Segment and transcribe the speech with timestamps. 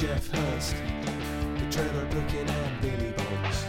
[0.00, 0.76] Geoff Hurst.
[1.58, 3.66] The trailer looking at Billy Bonds.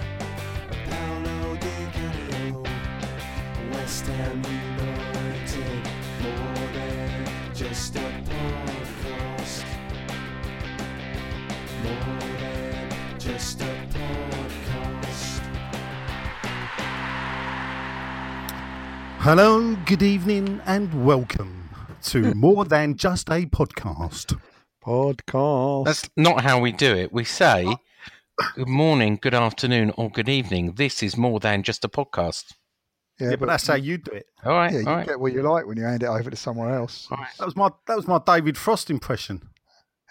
[0.87, 2.63] Paolo Di Canio.
[3.73, 5.89] West Ham United.
[6.21, 9.65] More than just a podcast.
[11.83, 15.41] More than just a podcast.
[19.19, 21.69] Hello, good evening, and welcome
[22.03, 24.39] to Moore Than Just a Podcast.
[24.83, 25.85] Podcast.
[25.85, 27.13] That's not how we do it.
[27.13, 27.75] We say
[28.55, 30.73] good morning, good afternoon, or good evening.
[30.73, 32.53] This is more than just a podcast.
[33.19, 34.25] Yeah, but that's how you do it.
[34.43, 35.05] All right, yeah, you all right.
[35.07, 37.07] get what you like when you hand it over to someone else.
[37.11, 37.29] all right.
[37.37, 39.49] That was my that was my David Frost impression.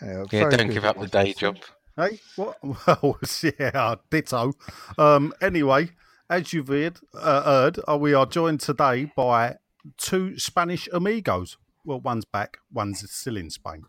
[0.01, 0.71] Yeah, Yeah, don't good.
[0.75, 1.59] give up the day job.
[1.97, 2.57] Hey, what?
[3.03, 3.19] Well,
[3.59, 4.53] yeah, ditto.
[4.97, 5.91] Um, anyway,
[6.31, 9.57] as you've heard, uh, heard uh, we are joined today by
[9.99, 11.57] two Spanish amigos.
[11.85, 13.85] Well, one's back, one's still in Spain.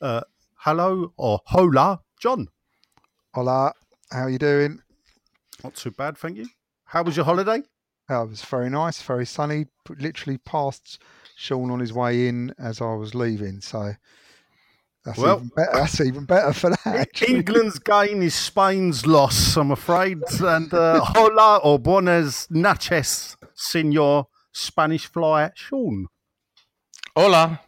[0.00, 0.22] Uh,
[0.56, 2.48] hello or hola, John.
[3.34, 3.72] Hola,
[4.10, 4.80] how are you doing?
[5.62, 6.46] Not too bad, thank you.
[6.84, 7.62] How was your holiday?
[8.10, 9.66] Oh, it was very nice, very sunny.
[9.88, 11.00] Literally passed
[11.36, 13.94] Sean on his way in as I was leaving, so
[15.04, 15.70] that's Well- even better.
[15.72, 16.86] That's even better for that.
[16.86, 17.36] actually.
[17.36, 20.18] England's gain is Spain's loss, I'm afraid.
[20.40, 26.06] And uh, hola or buenas noches, senor Spanish fly, Sean.
[27.16, 27.60] Hola.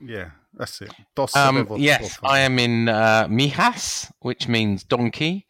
[0.00, 0.92] Yeah, that's it.
[1.14, 2.18] Dos Um, yes.
[2.22, 5.46] I am in uh, Mijas, which means donkey,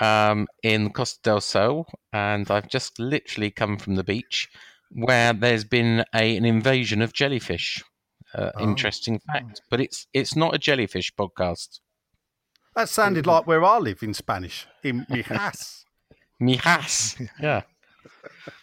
[0.00, 4.48] um, in Costa del Sol, and I've just literally come from the beach
[4.90, 7.82] where there's been a, an invasion of jellyfish.
[8.34, 8.62] Uh, Oh.
[8.62, 11.80] Interesting fact, but it's it's not a jellyfish podcast.
[12.74, 15.84] That sounded like where I live in Spanish, in Mijas.
[16.40, 17.62] Mijas, yeah.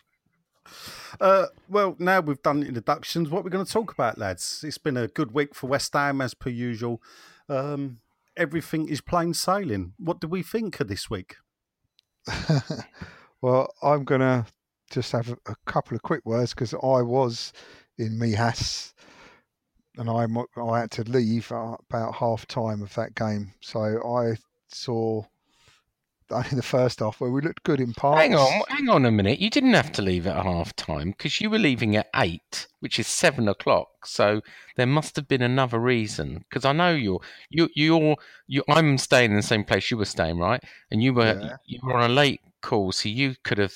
[1.19, 3.29] Uh, well, now we've done introductions.
[3.29, 4.63] What we're going to talk about, lads?
[4.65, 7.01] It's been a good week for West Ham, as per usual.
[7.47, 7.99] Um,
[8.37, 9.93] everything is plain sailing.
[9.97, 11.35] What do we think of this week?
[13.41, 14.47] well, I'm gonna
[14.89, 17.53] just have a, a couple of quick words because I was
[17.97, 18.93] in Mijas
[19.97, 20.25] and I
[20.59, 24.37] I had to leave about half time of that game, so I
[24.67, 25.23] saw
[26.31, 28.21] only the first half where we looked good in parts.
[28.21, 29.39] Hang on, hang on a minute.
[29.39, 32.99] You didn't have to leave at half time because you were leaving at eight, which
[32.99, 33.87] is seven o'clock.
[34.05, 34.41] So
[34.75, 36.43] there must have been another reason.
[36.49, 38.15] Because I know you're you you're
[38.47, 38.63] you.
[38.69, 40.63] I'm staying in the same place you were staying, right?
[40.91, 41.55] And you were Yeah.
[41.65, 43.75] you were on a late call, so you could have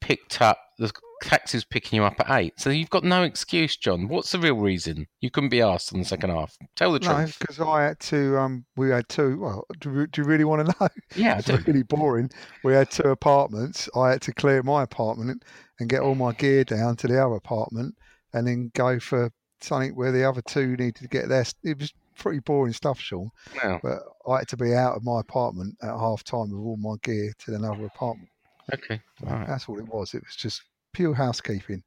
[0.00, 2.54] picked up the taxi's picking you up at eight.
[2.58, 4.08] So you've got no excuse, John.
[4.08, 5.06] What's the real reason?
[5.20, 6.56] You couldn't be asked in the second half.
[6.76, 7.38] Tell the No, truth.
[7.38, 8.38] because I had to.
[8.38, 9.38] Um, we had two.
[9.40, 10.88] Well, do, you- do you really want to know?
[11.16, 12.30] Yeah, I It's really boring.
[12.64, 13.88] We had two apartments.
[13.96, 15.44] I had to clear my apartment
[15.78, 17.94] and get all my gear down to the other apartment,
[18.32, 21.44] and then go for something where the other two needed to get their.
[21.62, 23.30] It was pretty boring stuff, Sean.
[23.64, 23.78] No.
[23.82, 26.96] But I had to be out of my apartment at half time with all my
[27.02, 28.28] gear to another apartment.
[28.74, 29.00] Okay.
[29.26, 29.46] All right.
[29.48, 30.12] That's all it was.
[30.14, 31.82] It was just pure housekeeping,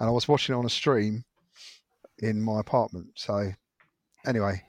[0.00, 1.24] and I was watching it on a stream
[2.18, 3.08] in my apartment.
[3.14, 3.50] So
[4.26, 4.62] anyway,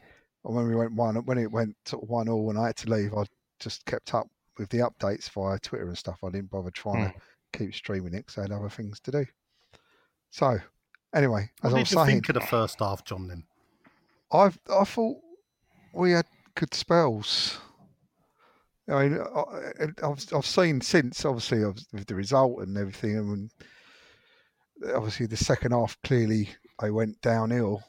[0.44, 3.24] when we went one, when it went one all, and I had to leave, I
[3.59, 4.27] just kept up
[4.57, 6.19] with the updates via Twitter and stuff.
[6.24, 7.19] I didn't bother trying to hmm.
[7.53, 9.25] keep streaming it because I had other things to do.
[10.30, 10.59] So
[11.13, 13.27] anyway, as What I was you saying, think of the first half, John?
[13.27, 13.44] Then
[14.31, 15.18] I I thought
[15.94, 16.25] we had
[16.56, 17.59] good spells.
[18.88, 21.63] I mean, I, I've I've seen since obviously
[21.94, 23.51] with the result and everything, and
[24.94, 26.50] obviously the second half clearly
[26.81, 27.84] they went downhill,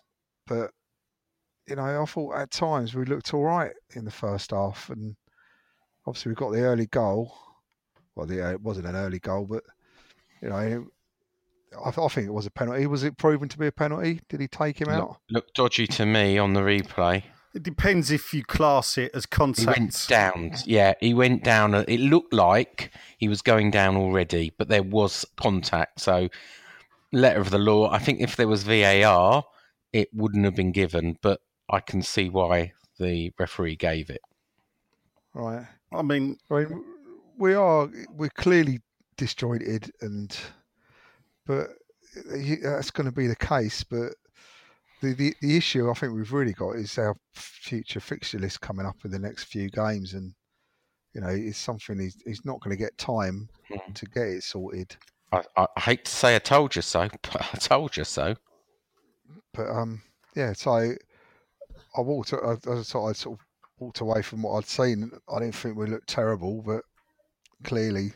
[0.47, 0.71] but
[1.69, 5.17] you know I thought at times we looked all right in the first half, and
[6.07, 7.33] obviously we got the early goal.
[8.15, 9.63] Well, the, uh, it wasn't an early goal, but
[10.43, 12.87] you know I, I think it was a penalty.
[12.87, 14.21] Was it proven to be a penalty?
[14.29, 15.09] Did he take him out?
[15.09, 17.23] Look, looked dodgy to me on the replay.
[17.53, 19.61] It depends if you class it as contact.
[19.61, 20.09] He went contact.
[20.09, 20.53] down.
[20.67, 21.75] Yeah, he went down.
[21.75, 26.01] It looked like he was going down already, but there was contact.
[26.01, 26.29] So,
[27.13, 27.91] letter of the law.
[27.91, 29.45] I think if there was VAR,
[29.93, 31.17] it wouldn't have been given.
[31.23, 31.41] But
[31.71, 34.21] I can see why the referee gave it.
[35.35, 35.67] Right.
[35.93, 36.85] I mean, I mean,
[37.39, 38.81] we are we're clearly
[39.17, 40.37] disjointed, and
[41.47, 41.69] but
[42.63, 43.85] that's going to be the case.
[43.85, 44.15] But
[45.01, 48.87] the, the the issue I think we've really got is our future fixture list coming
[48.87, 50.35] up in the next few games, and
[51.15, 53.95] you know it's something he's, he's not going to get time Mm.
[53.95, 54.97] to get it sorted.
[55.33, 58.37] I, I, I hate to say I told you so, but I told you so.
[59.53, 60.03] But um,
[60.35, 60.53] yeah.
[60.53, 62.33] So I walked.
[62.33, 63.47] I, I sort I sort of
[63.79, 65.11] walked away from what I'd seen.
[65.33, 66.83] I didn't think we looked terrible, but
[67.65, 68.13] clearly,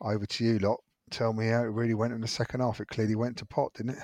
[0.00, 0.80] over to you lot.
[1.10, 2.80] Tell me how it really went in the second half.
[2.80, 4.02] It clearly went to pot, didn't it?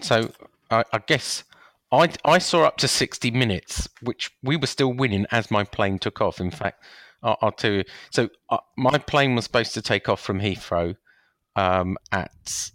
[0.00, 0.32] So
[0.70, 1.44] I, I guess
[1.92, 5.98] I, I saw up to 60 minutes, which we were still winning as my plane
[6.00, 6.40] took off.
[6.40, 6.82] In fact,
[7.22, 7.84] I'll, I'll tell you.
[8.10, 10.96] So uh, my plane was supposed to take off from Heathrow
[11.56, 12.70] um, at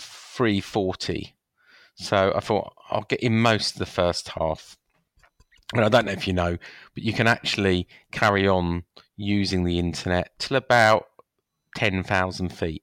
[0.00, 1.32] 3:40.
[1.94, 4.76] So I thought I'll get in most of the first half.
[5.74, 6.58] And I don't know if you know,
[6.94, 8.84] but you can actually carry on
[9.16, 11.06] using the internet till about
[11.76, 12.82] 10,000 feet.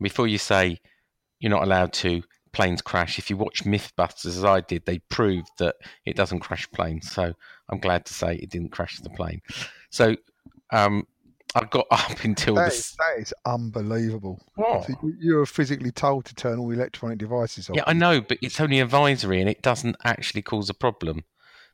[0.00, 0.80] Before you say
[1.38, 2.22] you're not allowed to,
[2.52, 3.18] planes crash.
[3.18, 7.10] If you watch Mythbusters as I did, they proved that it doesn't crash planes.
[7.10, 7.32] So
[7.68, 9.40] I'm glad to say it didn't crash the plane.
[9.90, 10.16] So
[10.72, 11.06] um,
[11.56, 12.78] I got up until That this.
[12.78, 14.40] is, that is unbelievable.
[14.56, 14.84] What?
[14.84, 17.76] So you, were physically told to turn all electronic devices off.
[17.76, 21.24] Yeah, I know, but it's only advisory and it doesn't actually cause a problem.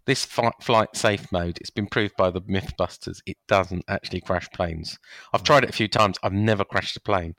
[0.07, 4.49] This fi- flight safe mode, it's been proved by the Mythbusters, it doesn't actually crash
[4.55, 4.99] planes.
[5.33, 6.17] I've tried it a few times.
[6.23, 7.35] I've never crashed a plane.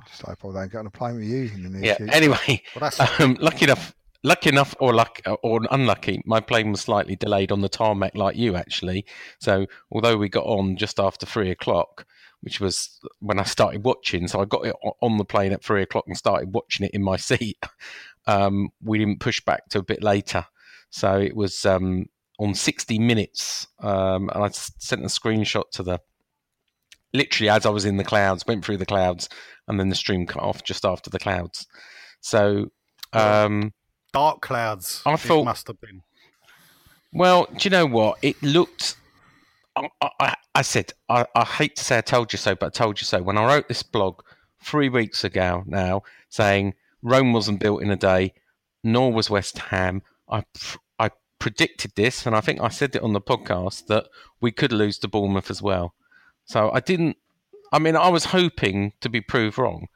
[0.00, 1.96] I just hope I don't get on a plane with you in the near Yeah.
[1.96, 2.12] future.
[2.14, 6.80] Anyway, well, that's um, lucky enough, lucky enough, or luck, or unlucky, my plane was
[6.80, 9.04] slightly delayed on the tarmac, like you actually.
[9.40, 12.06] So although we got on just after three o'clock,
[12.40, 15.82] which was when I started watching, so I got it on the plane at three
[15.82, 17.58] o'clock and started watching it in my seat.
[18.26, 20.46] Um, we didn't push back to a bit later,
[20.90, 22.06] so it was um,
[22.38, 26.00] on sixty minutes, um, and I sent a screenshot to the.
[27.14, 29.28] Literally, as I was in the clouds, went through the clouds,
[29.68, 31.66] and then the stream cut off just after the clouds.
[32.22, 32.70] So,
[33.12, 33.74] um,
[34.12, 35.02] dark clouds.
[35.06, 36.02] I it thought- must have been.
[37.12, 38.18] well, do you know what?
[38.22, 38.96] It looked.
[39.76, 42.66] Um, I, I, I said, I, I hate to say I told you so, but
[42.66, 43.22] I told you so.
[43.22, 44.20] When I wrote this blog
[44.62, 48.34] three weeks ago now, saying Rome wasn't built in a day,
[48.84, 50.44] nor was West Ham, I,
[50.98, 54.08] I predicted this, and I think I said it on the podcast that
[54.40, 55.94] we could lose to Bournemouth as well.
[56.44, 57.16] So I didn't.
[57.72, 59.86] I mean, I was hoping to be proved wrong,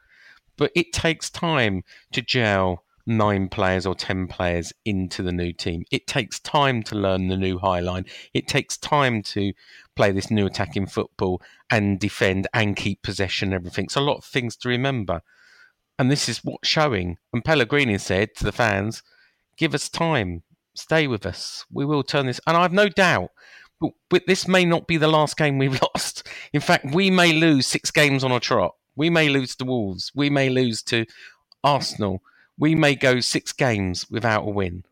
[0.57, 1.83] but it takes time
[2.13, 5.85] to gel nine players or ten players into the new team.
[5.91, 8.05] It takes time to learn the new high line.
[8.33, 9.53] It takes time to
[9.95, 13.85] play this new attacking football and defend and keep possession and everything.
[13.85, 15.21] It's a lot of things to remember.
[15.97, 17.17] And this is what's showing.
[17.33, 19.01] And Pellegrini said to the fans,
[19.57, 20.43] give us time.
[20.75, 21.65] Stay with us.
[21.71, 22.39] We will turn this.
[22.45, 23.31] And I've no doubt.
[24.09, 26.27] But this may not be the last game we've lost.
[26.53, 28.75] In fact, we may lose six games on a trot.
[28.95, 30.11] We may lose to Wolves.
[30.15, 31.05] We may lose to
[31.63, 32.21] Arsenal.
[32.57, 34.83] We may go six games without a win.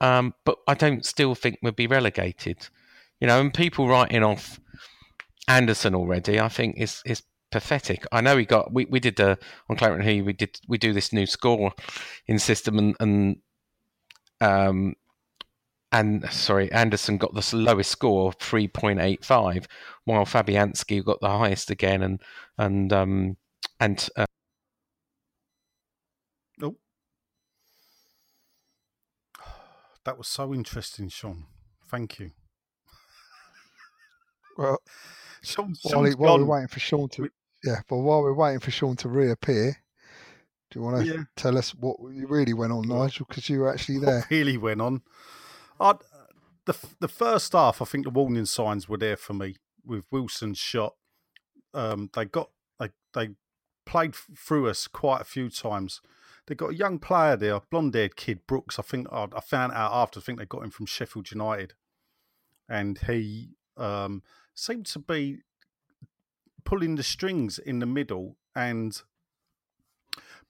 [0.00, 2.68] Um, but I don't still think we'll be relegated.
[3.20, 4.60] You know, and people writing off
[5.48, 8.04] Anderson already, I think is is pathetic.
[8.12, 9.36] I know he got we, we did uh,
[9.68, 11.72] on Clarence He we did we do this new score
[12.26, 13.36] in system and and
[14.40, 14.94] um
[15.90, 19.66] and sorry Anderson got the lowest score three point eight five,
[20.04, 22.22] while Fabianski got the highest again and
[22.58, 23.36] and um
[23.80, 24.26] and uh,
[30.08, 31.44] That was so interesting, Sean.
[31.86, 32.30] Thank you.
[34.56, 34.78] Well,
[35.42, 37.30] Sean, while, he- while we're waiting for Sean to, We-
[37.62, 39.76] yeah, but while we're waiting for Sean to reappear,
[40.70, 41.24] do you want to Yeah.
[41.36, 43.26] tell us what really went on, Nigel?
[43.28, 44.26] Because you were actually what there.
[44.30, 45.02] really went on.
[45.78, 45.92] i
[46.64, 50.56] the the first half, I think the warning signs were there for me with Wilson's
[50.58, 50.94] shot.
[51.74, 52.50] Um, they got
[52.80, 53.34] they they
[53.84, 56.00] played through us quite a few times.
[56.48, 58.78] They got a young player there, a blonde-haired kid Brooks.
[58.78, 60.18] I think I, I found out after.
[60.18, 61.74] I think they got him from Sheffield United,
[62.66, 64.22] and he um,
[64.54, 65.40] seemed to be
[66.64, 69.02] pulling the strings in the middle and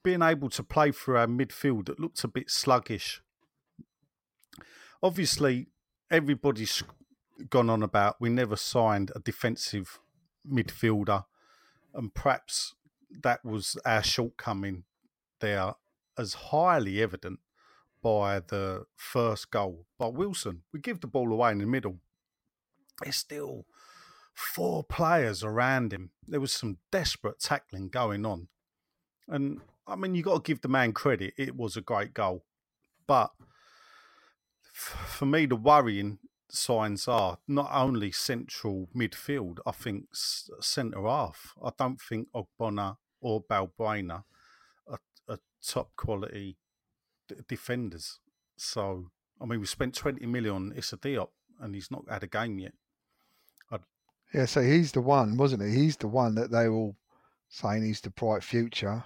[0.01, 3.21] being able to play through our midfield that looked a bit sluggish.
[5.03, 5.67] Obviously,
[6.09, 6.81] everybody's
[7.49, 9.99] gone on about we never signed a defensive
[10.49, 11.25] midfielder,
[11.93, 12.75] and perhaps
[13.21, 14.85] that was our shortcoming
[15.41, 15.73] there,
[16.19, 17.39] as highly evident
[18.01, 20.63] by the first goal by Wilson.
[20.73, 21.99] We give the ball away in the middle.
[23.01, 23.65] There's still
[24.33, 26.11] four players around him.
[26.27, 28.49] There was some desperate tackling going on.
[29.27, 31.33] And I mean, you got to give the man credit.
[31.37, 32.43] It was a great goal.
[33.07, 33.31] But
[34.73, 41.53] for me, the worrying signs are not only central midfield, I think centre half.
[41.63, 44.23] I don't think Ogbonna or Balbuena
[45.65, 46.57] top quality
[47.27, 48.19] d- defenders.
[48.57, 49.11] So,
[49.41, 52.59] I mean, we spent 20 million on Issa Diop and he's not had a game
[52.59, 52.73] yet.
[54.31, 55.71] Yeah, so he's the one, wasn't he?
[55.75, 56.95] He's the one that they were all
[57.47, 59.03] saying he's the bright future.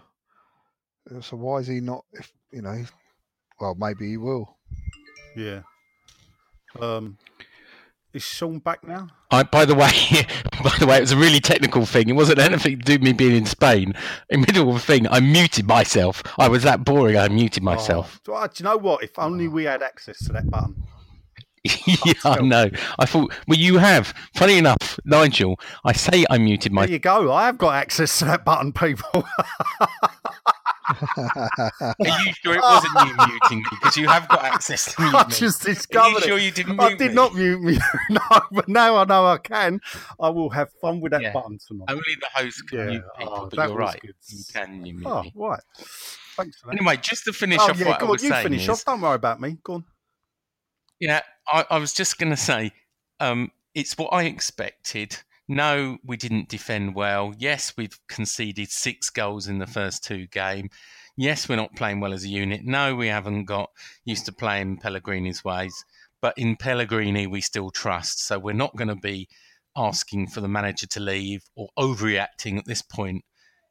[1.10, 2.04] Uh, So why is he not?
[2.12, 2.84] If you know,
[3.58, 4.58] well, maybe he will.
[5.38, 5.62] Yeah.
[6.78, 7.18] Um,
[8.14, 9.08] is Sean back now?
[9.32, 9.90] I, by the way,
[10.64, 12.10] by the way, it was a really technical thing.
[12.10, 13.94] It wasn't anything to do with me being in Spain.
[14.30, 16.22] In the middle of a thing, I muted myself.
[16.38, 17.18] I was that boring.
[17.18, 18.22] I muted myself.
[18.28, 19.04] Oh, uh, do you know what?
[19.04, 20.76] If only we had access to that button.
[21.86, 22.70] yeah, I know.
[23.00, 24.14] I thought, well, you have.
[24.36, 26.86] Funny enough, Nigel, I say I muted my.
[26.86, 27.32] There you go.
[27.32, 29.26] I have got access to that button, people.
[30.90, 33.66] Are you sure it wasn't you muting me?
[33.72, 35.30] Because you have got access to mute I me.
[35.32, 37.16] just Are you sure you didn't I did me?
[37.16, 37.78] not mute me.
[38.10, 38.20] no,
[38.52, 39.80] but now I know I can.
[40.20, 41.34] I will have fun with that Yeah.
[41.34, 41.86] button tonight.
[41.90, 44.02] Only the host can Yeah, mute people, oh, but you're right.
[44.02, 44.16] good.
[44.28, 45.32] You can you mute Oh, me.
[45.36, 45.62] right.
[46.38, 46.78] Thanks for that.
[46.80, 48.20] Anyway, just to finish oh, off yeah, what go I on.
[48.22, 48.86] You finish is, off.
[48.86, 49.58] Don't worry about me.
[49.64, 49.86] Go on.
[51.00, 51.22] Yeah,
[51.52, 52.72] I, I was just going to say,
[53.20, 55.18] um, it's what I expected.
[55.54, 57.34] No, we didn't defend well.
[57.38, 60.70] Yes, we've conceded six goals in the first two game.
[61.16, 62.62] Yes, we're not playing well as a unit.
[62.66, 63.70] No, we haven't got
[64.04, 65.86] used to playing Pellegrini's ways.
[66.22, 68.26] But in Pellegrini, we still trust.
[68.26, 69.28] So we're not going to be
[69.76, 73.24] asking for the manager to leave or overreacting at this point.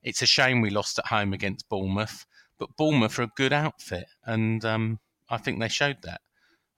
[0.05, 2.27] It's a shame we lost at home against Bournemouth,
[2.59, 6.21] but Bournemouth are a good outfit, and um, I think they showed that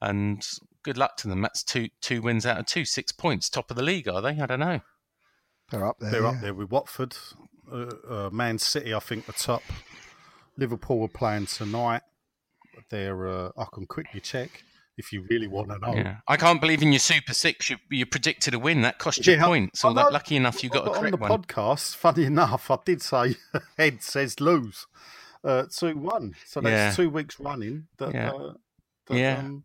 [0.00, 0.46] and
[0.82, 1.40] good luck to them.
[1.42, 4.38] That's two two wins out of two, six points, top of the league, are they?
[4.38, 4.80] I don't know.
[5.70, 6.10] They're up there.
[6.10, 6.28] They're yeah.
[6.28, 7.16] up there with Watford.
[7.72, 9.62] Uh, uh, Man City, I think, the top.
[10.56, 12.02] Liverpool are playing tonight.
[12.90, 13.26] They're.
[13.28, 14.62] Uh, I can quickly check
[14.96, 15.94] if you really want to know.
[15.94, 18.82] Yeah, I can't believe in your Super Six you, you predicted a win.
[18.82, 19.84] That cost you Yeah, points.
[19.84, 21.42] I Or that lucky enough you got a But on correct the one.
[21.42, 23.36] podcast, funny enough, I did say
[23.78, 24.86] Ed says lose
[25.42, 26.34] uh, two one.
[26.46, 27.04] So that's Yeah.
[27.04, 27.86] two weeks running.
[27.98, 28.30] That, Yeah.
[28.30, 28.52] uh,
[29.06, 29.38] that, Yeah.
[29.38, 29.64] um,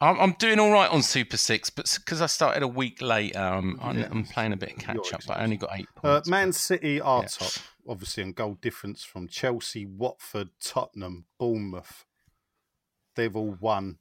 [0.00, 3.38] I'm, I'm doing all right on Super Six, but because I started a week later,
[3.38, 4.08] um, I'm, Yeah.
[4.10, 5.22] I'm playing a bit of catch up.
[5.26, 6.28] But I only got eight uh, points.
[6.28, 7.28] Man City are Yeah.
[7.28, 7.52] top,
[7.88, 12.04] obviously, on goal difference from Chelsea, Watford, Tottenham, Bournemouth.
[13.14, 13.98] They've all won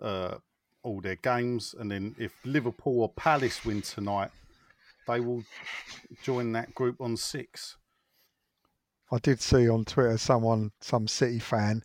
[0.00, 0.36] uh,
[0.84, 4.30] all their games, and then if Liverpool or Palace win tonight,
[5.08, 5.44] they will
[6.22, 7.76] join that group on six.
[9.10, 11.82] I did see on Twitter someone, some City fan,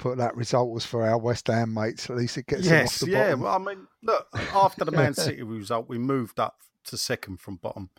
[0.00, 2.08] put that result was for our West Ham mates.
[2.10, 3.24] At least it gets them off Yes, the yeah.
[3.34, 3.40] bottom.
[3.40, 7.56] Well, I mean, look, after the Man City result, we moved up to second from
[7.56, 7.90] bottom.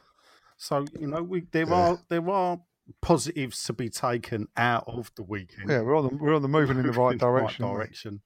[0.58, 1.74] So you know, we there Yeah.
[1.74, 2.60] are there are
[3.01, 5.70] positives to be taken out of the weekend.
[5.70, 7.65] Yeah, we're on the we're on the moving in the right direction.
[7.65, 7.72] mate.
[7.74, 8.22] direction.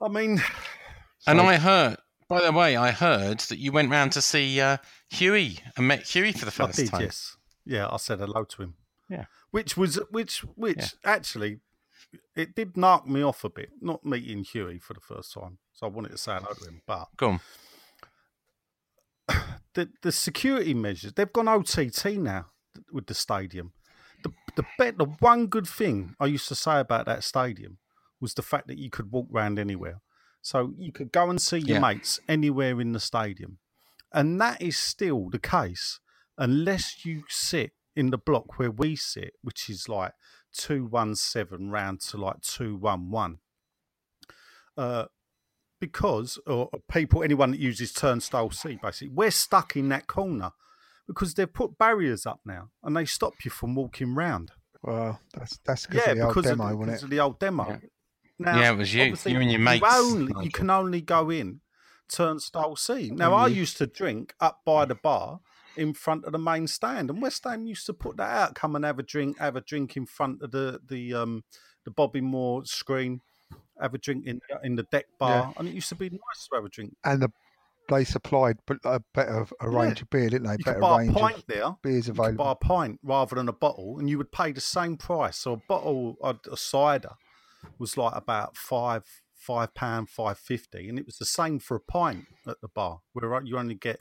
[0.00, 0.42] I mean,
[1.26, 1.96] and so- I heard,
[2.28, 4.76] by the way, I heard that you went round to see uh,
[5.10, 7.00] Huey and met Huey for the I first did, time.
[7.02, 7.88] yes, yeah.
[7.90, 8.74] I said hello to him.
[9.10, 9.24] Yeah.
[9.50, 10.86] which was which which Yeah.
[11.16, 11.60] actually
[12.36, 13.70] it did knock me off a bit.
[13.80, 16.82] Not meeting Huey for the first time, so I wanted to say hello to him,
[16.86, 17.40] but on.
[19.74, 22.46] the the security measures they've gone OTT now
[22.92, 23.72] with the stadium.
[24.22, 27.78] The the bet the one good thing I used to say about that stadium
[28.20, 30.00] was the fact that you could walk around anywhere.
[30.40, 31.80] So you could go and see your Yeah.
[31.80, 33.58] mates anywhere in the stadium.
[34.12, 36.00] And that is still the case
[36.36, 40.12] unless you sit in the block where we sit, which is like
[40.52, 43.38] 217 round to like 211.
[44.76, 45.06] Uh,
[45.80, 50.52] because, or people, anyone that uses turnstile C, basically, we're stuck in that corner
[51.06, 54.52] because they've put barriers up now and they stop you from walking round.
[54.82, 57.04] Well, that's that's because Yeah, of the old because demo, of, wasn't because it?
[57.04, 57.66] of the old demo.
[57.68, 57.78] Yeah.
[58.38, 59.02] Now, Yeah, it was you.
[59.02, 61.60] obviously, You and your mates, only, you can only go in
[62.08, 63.10] turnstile C.
[63.10, 65.40] Now, I used to drink up by the bar
[65.78, 68.54] in front of the main stand, and West Ham used to put that out.
[68.54, 71.44] Come and have a drink, have a drink in front of the the um
[71.84, 73.20] the Bobby Moore screen,
[73.80, 76.56] have a drink in in the deck bar, and it used to be nice to
[76.56, 76.94] have a drink.
[77.04, 77.30] And the
[77.88, 79.78] they supplied a better a Yeah.
[79.78, 80.52] range of beer, didn't they?
[80.52, 81.76] You better buy a pint there.
[81.82, 84.96] beers could buy a pint rather than a bottle, and you would pay the same
[84.96, 85.38] price.
[85.38, 87.14] So a bottle, a, a cider,
[87.78, 89.04] was like about five
[89.38, 93.00] five pound, five fifty, and it was the same for a pint at the bar,
[93.12, 93.98] where you only get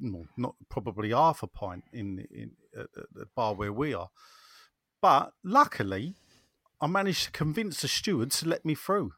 [0.00, 4.10] well, not probably half a pint in in at the bar where we are.
[5.00, 6.14] But luckily,
[6.80, 9.12] I managed to convince the steward to let me through.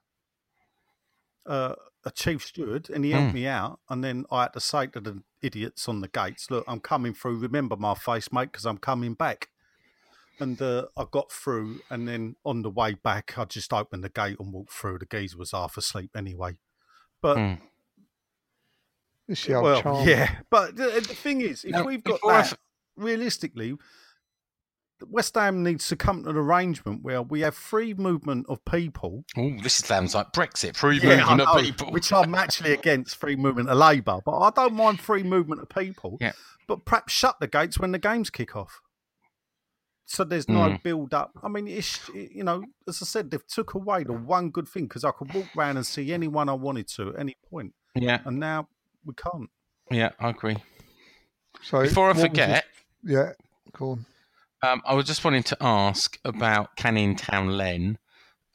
[1.47, 1.75] Uh,
[2.05, 3.35] a chief steward, and he helped Hmm.
[3.35, 3.81] me out.
[3.88, 7.14] And then I had to say to the idiots on the gates, "Look, I'm coming
[7.14, 7.38] through.
[7.38, 9.49] Remember my face, mate, because I'm coming back."
[10.40, 14.09] And uh, I got through, and then on the way back, I just opened the
[14.09, 14.99] gate and walked through.
[14.99, 16.59] The geezer was half asleep anyway.
[17.21, 17.59] But.
[19.28, 20.09] It's the old well, charm.
[20.09, 20.37] yeah.
[20.50, 22.59] But the, the thing is, if Now, we've got before I that,
[22.97, 23.76] realistically,
[25.07, 29.25] West Ham needs to come to an arrangement where we have free movement of people.
[29.37, 30.76] Oh, this sounds like Brexit.
[30.76, 31.92] Free Yeah, I movement of people.
[31.92, 35.68] which I'm actually against free movement of labour, but I don't mind free movement of
[35.68, 36.18] people.
[36.21, 36.33] Yeah.
[36.66, 38.80] But perhaps shut the gates when the games kick off.
[40.10, 40.82] So there's no Mm.
[40.82, 41.32] build up.
[41.42, 44.84] I mean, it's you know, as I said, they've took away the one good thing
[44.84, 48.20] because I could walk round and see anyone I wanted to at any point, yeah,
[48.24, 48.68] and now
[49.04, 49.50] we can't.
[49.90, 50.56] yeah, I agree.
[51.62, 52.64] So Before I what was it- forget,
[53.04, 53.32] yeah,
[53.72, 54.06] go on.
[54.62, 57.98] Um, I was just wanting to ask about Canning Town Len.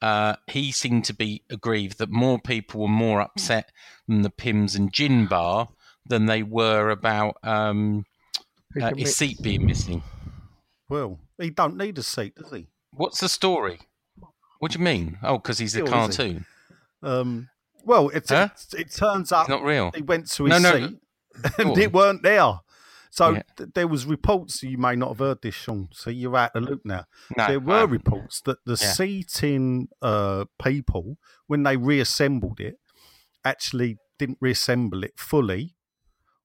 [0.01, 3.71] Uh, he seemed to be aggrieved that more people were more upset
[4.07, 5.69] than the Pimm's and Gin Bar
[6.05, 8.05] than they were about um,
[8.81, 10.01] uh, his seat being missing.
[10.89, 12.67] Well, he don't need a seat, does he?
[12.91, 13.79] What's the story?
[14.59, 15.17] What do you mean?
[15.23, 15.91] Oh, because he's a Still, he?
[15.91, 16.45] cartoon.
[17.01, 17.49] Um,
[17.83, 18.49] well, it, Huh?
[18.73, 19.91] it, it turns out It's not real.
[19.93, 20.97] he went to his no, seat
[21.57, 22.59] and it weren't there.
[23.09, 23.41] So Yeah.
[23.57, 24.63] th- there was reports.
[24.63, 25.89] You may not have heard this, Sean.
[25.91, 27.05] So you're out the loop now.
[27.37, 27.91] No, there were haven't.
[27.91, 28.91] reports that the Yeah.
[28.93, 32.77] seating uh, people, when they reassembled it,
[33.45, 35.75] actually didn't reassemble it fully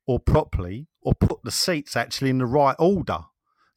[0.06, 3.18] or properly, or put the seats actually in the right order.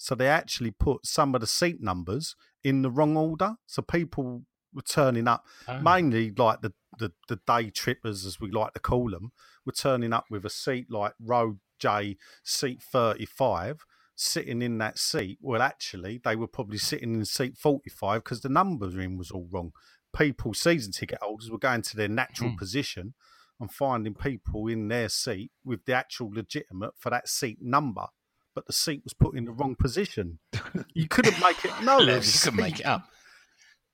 [0.03, 3.55] So they actually put some of the seat numbers in the wrong order.
[3.67, 5.79] So people were turning up Oh.
[5.79, 9.31] mainly like the, the, the day trippers, as we like to call them,
[9.65, 15.37] were turning up with a seat like row J, seat 35, sitting in that seat.
[15.41, 19.71] Well, actually, they were probably sitting in seat 45 because the numbering was all wrong.
[20.15, 22.55] People, season ticket holders, were going to their natural Hmm.
[22.57, 23.13] position
[23.59, 28.07] and finding people in their seat with the actual legitimate for that seat number.
[28.53, 30.39] But the seat was put in the wrong position.
[30.93, 31.71] You couldn't make it.
[31.83, 33.07] No, you was could make it up.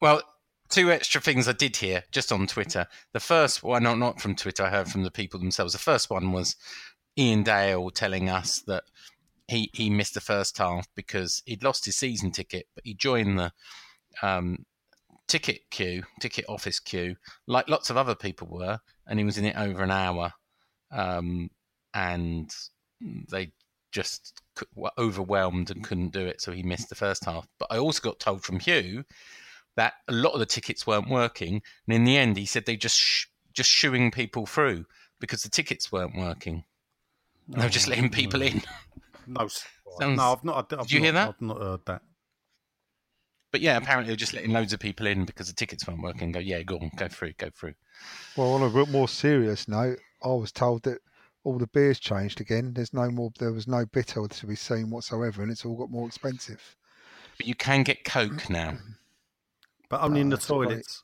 [0.02, 0.22] Well,
[0.70, 2.88] two extra things I did hear just on Twitter.
[3.14, 5.74] The first one, not not from Twitter, I heard from the people themselves.
[5.74, 6.56] The first one was
[7.18, 8.84] Ian Dale telling us that
[9.48, 13.40] he he missed the first half because he'd lost his season ticket, but he joined
[13.40, 13.52] the
[14.22, 14.66] um,
[15.28, 17.16] ticket queue, ticket office queue,
[17.48, 20.34] like lots of other people were, and he was in it over an hour,
[20.92, 21.50] um,
[21.94, 22.52] and
[23.30, 23.52] they
[23.98, 24.44] just
[24.76, 27.48] were overwhelmed and couldn't do it, so he missed the first half.
[27.58, 29.04] But I also got told from Hugh
[29.76, 32.78] that a lot of the tickets weren't working, and in the end, he said they
[32.78, 34.86] just sh- just shooing people through
[35.20, 36.64] because the tickets weren't working.
[37.48, 38.62] They were just oh, letting people in.
[39.26, 39.48] No,
[40.00, 40.72] Sounds- no, I've not.
[40.74, 41.30] I've Did you not, hear that?
[41.30, 42.02] I've not heard that.
[43.52, 46.32] But yeah, apparently they're just letting loads of people in because the tickets weren't working.
[46.32, 47.74] Go, yeah, go on, go through, go through.
[48.36, 51.00] Well, on a bit more serious note, I was told that
[51.44, 52.74] all the beers changed again.
[52.74, 53.32] There's no more.
[53.40, 56.76] There was no bitter to be seen whatsoever, and it's all got more expensive.
[57.38, 58.78] But you can get Coke now
[59.90, 61.04] But only in the toilets.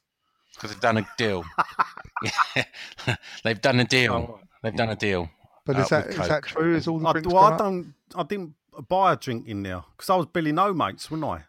[0.56, 1.44] because they've done a deal.
[3.44, 4.40] They've done a deal.
[4.62, 5.30] They've done a deal.
[5.66, 6.76] But Uh, is that with is that true?
[6.76, 7.94] Is all the I, drinks well, I don't.
[8.16, 8.56] I didn't
[8.88, 11.44] buy a drink in there because I was Billy No mates, wasn't I?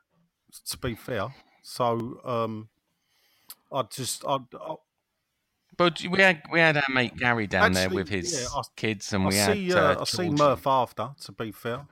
[0.68, 2.68] To be fair, so um,
[3.72, 4.74] I just I, I,
[5.76, 9.12] But we had we had our mate Gary down there with his yeah, I- kids,
[9.12, 9.76] and I we see had.
[9.78, 11.10] uh, Uh, I see Murph after.
[11.22, 11.86] To be fair,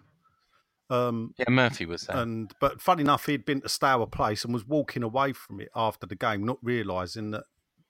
[0.90, 2.16] um, Yeah, Murphy was there.
[2.18, 5.68] and but funny enough, he'd been to Stour Space and was walking away from it
[5.74, 7.44] after the game, not realising that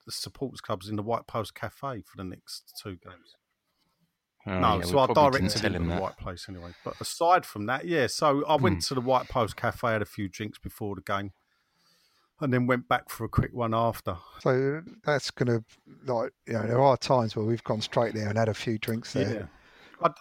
[0.05, 3.35] the supporters club's in the White Post Cafe for the next two games.
[4.45, 6.01] Oh, no, yeah, so I directed him him to the.
[6.01, 6.73] White Place anyway.
[6.83, 8.79] But aside from that, yeah, so I went Hmm.
[8.89, 11.31] to the White Post Cafe, had a few drinks before the game,
[12.43, 14.15] and then went back for a quick one after.
[14.41, 15.63] So that's going to
[16.11, 18.77] like you know there are times where we've gone straight there and had a few
[18.77, 19.33] drinks there.
[19.33, 19.45] Yeah.
[20.01, 20.15] But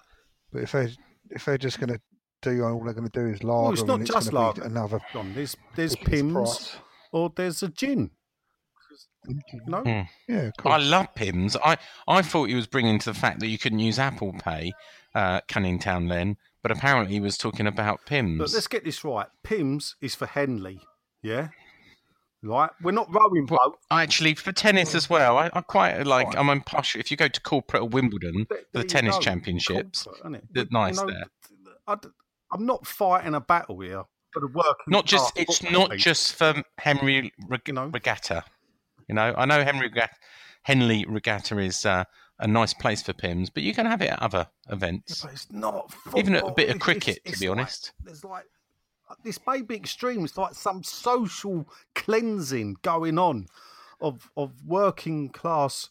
[0.54, 0.92] if they
[1.30, 2.00] if they're just going to
[2.42, 4.62] do all they're going to do is lager, Well, it's not it's just gonna lager.
[4.64, 6.76] another John, there's there's Pimm's price.
[7.12, 8.10] or there's a gin.
[9.68, 10.00] No, Hmm.
[10.28, 11.56] Yeah, of I love Pimm's.
[11.64, 11.76] I,
[12.08, 14.72] I thought he was bringing to the fact that you couldn't use Apple Pay,
[15.14, 18.38] uh, Canning Town Len, but apparently he was talking about Pimm's.
[18.38, 19.28] but let's get this right.
[19.44, 20.80] Pimm's is for Henley,
[21.22, 21.48] yeah.
[22.44, 23.78] Right, we're not rowing Well, boat.
[23.90, 26.36] Actually, for tennis as well, I, I quite like.
[26.36, 26.96] I'm on posh.
[26.96, 29.20] If you go to corporate or Wimbledon There- for the tennis go.
[29.22, 30.08] championships,
[30.50, 31.24] they're nice you know, there.
[31.86, 31.96] I,
[32.54, 34.02] am not fighting a battle here
[34.32, 34.74] for the working.
[34.88, 36.00] not just it's not league.
[36.00, 37.86] just for Henry Reg- You know.
[37.86, 38.42] Regatta.
[39.08, 40.14] You know, I know Henry Regatta,
[40.62, 42.04] Henley Regatta is uh,
[42.40, 45.22] a nice place for Pimm's, but you can have it at other events.
[45.22, 47.92] But it's not Even a bit of cricket, it's- to be it's like- honest.
[48.02, 48.46] there's like
[49.24, 50.24] this may be extreme.
[50.24, 53.46] It's like some social cleansing going on
[54.00, 55.88] of of working class.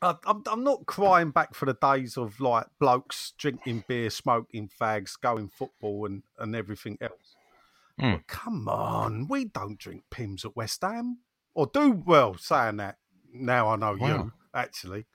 [0.00, 4.68] I, I'm I'm not crying back for the days of like blokes drinking beer, smoking
[4.68, 7.36] fags, going football, and and everything else.
[8.00, 8.26] Mm.
[8.28, 11.18] Come on, we don't drink Pimm's at West Ham,
[11.54, 12.36] or do well.
[12.36, 12.98] Saying that
[13.32, 14.06] now, I know Wow.
[14.08, 15.06] you actually.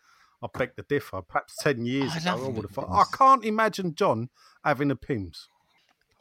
[0.42, 1.22] I beg to differ.
[1.22, 2.90] Perhaps ten years I ago, I would have thought.
[2.92, 4.30] I can't imagine John
[4.66, 5.48] having a Pimm's.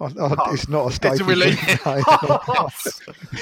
[0.02, 1.26] I, oh, I, oh, it's not a staple.
[1.26, 2.00] really- drink, no.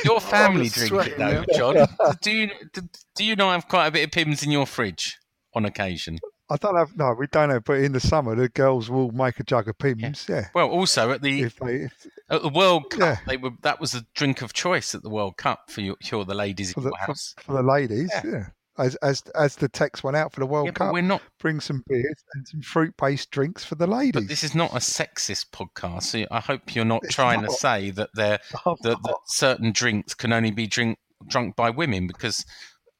[0.04, 1.44] Your family was drink it sweating though.
[1.54, 1.86] John.
[2.22, 2.82] Do you do,
[3.16, 5.18] do you not have quite a bit of Pimm's in your fridge
[5.54, 6.18] on occasion?
[6.52, 6.96] I don't have.
[6.96, 7.62] No, we don't have.
[7.64, 10.26] But in the summer, the girls will make a jug of Pimm's.
[10.28, 10.48] Yeah.
[10.52, 13.16] Well, also at the If they, if, at the World Cup, Yeah.
[13.26, 16.24] they were that was a drink of choice at the World Cup for your, for
[16.24, 18.22] the ladies for in the your for, for the ladies, Yeah.
[18.30, 18.44] yeah.
[18.78, 21.20] As as as the text went out for the World Yeah, Cup, we're not.
[21.38, 24.12] bring some beers and some fruit based drinks for the ladies.
[24.12, 26.04] But this is not a sexist podcast.
[26.04, 30.14] So I hope you're not It's trying to say that there that, that certain drinks
[30.14, 32.44] can only be drink drunk by women because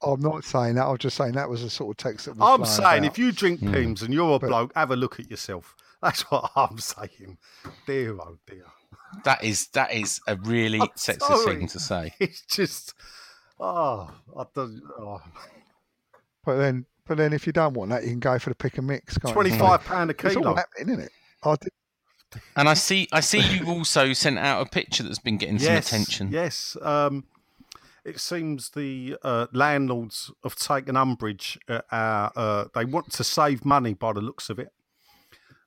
[0.03, 0.87] I'm not saying that.
[0.87, 2.61] I'm just saying that was a sort of text that was.
[2.61, 3.13] I'm saying about.
[3.13, 3.73] if you drink Hmm.
[3.73, 5.75] Pimm's and you're a But- bloke, have a look at yourself.
[6.03, 7.39] That's what I'm saying.
[7.87, 8.65] Dear oh dear.
[9.25, 11.57] that is that is a really I'm sexist sorry.
[11.57, 12.15] thing to say.
[12.19, 12.93] It's just
[13.59, 15.21] oh I don't oh.
[16.45, 18.79] But then, but then, if you don't want that, you can go for the pick
[18.79, 19.17] and mix.
[19.19, 21.13] Twenty five pound a kilo, It's all happening, isn't it?
[21.43, 21.73] I did,
[22.57, 25.77] And I see I see you also sent out a picture that's been getting some
[25.77, 26.31] attention.
[26.33, 26.77] yes.
[26.81, 27.25] Um,
[28.05, 32.33] it seems the uh, landlords have taken umbrage at our.
[32.35, 34.73] Uh, they want to save money by the looks of it.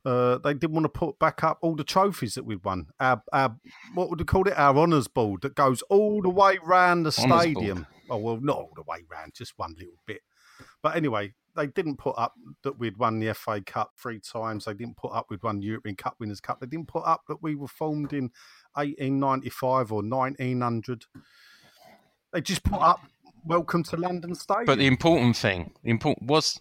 [0.05, 2.87] Uh, they didn't want to put back up all the trophies that we'd won.
[2.99, 3.55] Our, our
[3.93, 4.57] what would we call it?
[4.57, 7.87] Our honours board that goes all the way round the Honours stadium.
[8.09, 10.21] Oh well, not all the way round, just one little bit.
[10.81, 14.65] But anyway, they didn't put up that we'd won the FA Cup three times.
[14.65, 16.59] They didn't put up we'd won the European Cup Winners' Cup.
[16.59, 18.31] They didn't put up that we were formed in
[18.73, 21.05] 1895 or 1900.
[22.31, 23.01] They just put up
[23.45, 26.59] "Welcome to London Stadium." But the important thing, the important was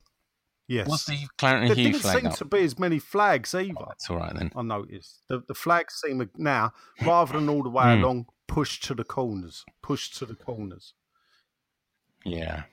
[0.69, 2.37] yes, was the Clarendon there Hugh didn't seem up.
[2.37, 3.73] to be as many flags either.
[3.89, 4.53] That's all right then.
[4.55, 8.03] I noticed the the flags seem now rather than all the way Hmm.
[8.05, 10.93] along, pushed to the corners, pushed to the corners.
[12.25, 12.65] Yeah,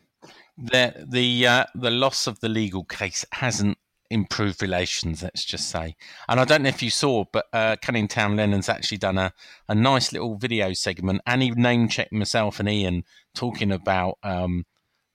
[0.57, 3.77] the the uh, the loss of the legal case hasn't
[4.09, 5.23] improved relations.
[5.23, 5.95] Let's just say,
[6.27, 9.33] and I don't know if you saw, but uh, Canning Town Lennon's actually done a,
[9.67, 13.03] a nice little video segment, and he name checked myself and Ian
[13.35, 14.65] talking about um,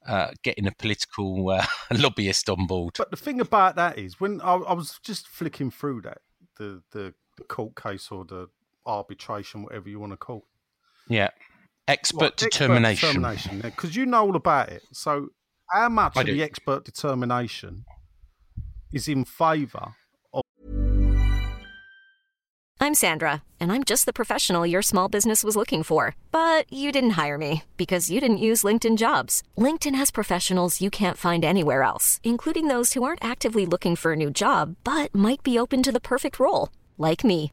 [0.06, 2.94] uh, getting a political uh, lobbyist on board.
[2.96, 6.18] But the thing about that is, when I, I was just flicking through that
[6.56, 8.48] the, the the court case or the
[8.86, 11.14] arbitration, whatever you want to call it.
[11.14, 11.30] Yeah,
[11.88, 13.08] expert What, determination.
[13.08, 14.82] determination, because you know all about it.
[14.92, 15.28] So,
[15.70, 16.34] how much I of do.
[16.34, 17.84] the expert determination
[18.92, 19.94] is in favour
[20.32, 20.42] of.
[22.80, 26.16] I'm Sandra, and I'm just the professional your small business was looking for.
[26.32, 29.42] But you didn't hire me because you didn't use LinkedIn jobs.
[29.56, 34.12] LinkedIn has professionals you can't find anywhere else, including those who aren't actively looking for
[34.12, 36.68] a new job but might be open to the perfect role,
[36.98, 37.52] like me.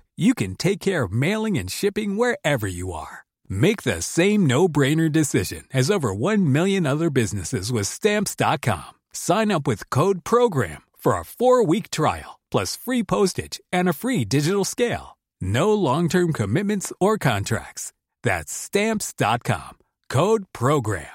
[0.17, 3.25] you can take care of mailing and shipping wherever you are.
[3.47, 8.99] Make the same no-brainer decision as over 1 million other businesses with stamps.com.
[9.13, 12.39] Sign up with code program for a 4-week trial.
[12.51, 15.17] plus free postage and a free digital scale.
[15.39, 17.93] No long term commitments or contracts.
[18.21, 19.77] That's stamps.com.
[20.09, 21.07] Code program.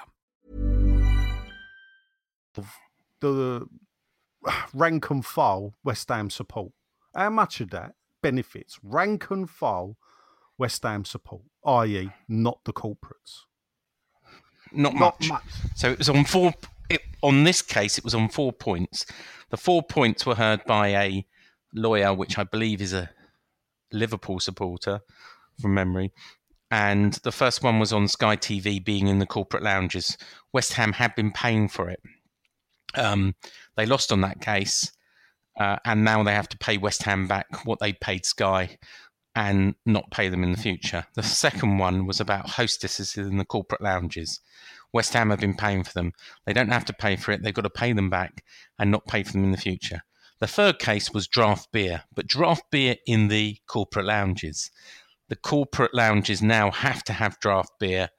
[3.21, 3.67] the
[4.73, 6.71] rank and file West Ham support.
[7.15, 7.93] How much of that
[8.27, 9.95] benefits rank and file
[10.57, 13.45] West Ham support, i.e., not the corporates?
[14.71, 15.29] Not Not much.
[15.29, 15.43] much.
[15.75, 16.53] So it was on four.
[16.89, 19.05] It, on this case, it was on four points.
[19.49, 21.25] The four points were heard by a
[21.73, 23.09] lawyer, which I believe is a
[23.93, 25.01] Liverpool supporter,
[25.61, 26.11] from memory.
[26.69, 30.17] And the first one was on Sky TV being in the corporate lounges.
[30.51, 32.01] West Ham had been paying for it.
[32.95, 33.35] Um,
[33.77, 34.91] they lost on that case,
[35.59, 38.77] uh, and now they have to pay West Ham back what they paid Sky
[39.35, 41.05] and not pay them in the future.
[41.13, 44.39] The second one was about hostesses in the corporate lounges.
[44.93, 46.13] West Ham have been paying for them.
[46.45, 47.43] They don't have to pay for it.
[47.43, 48.43] They've got to pay them back
[48.79, 50.01] and not pay for them in the future.
[50.39, 54.71] The third case was draft beer, but draft beer in the corporate lounges.
[55.29, 58.09] The corporate lounges now have to have draft beer,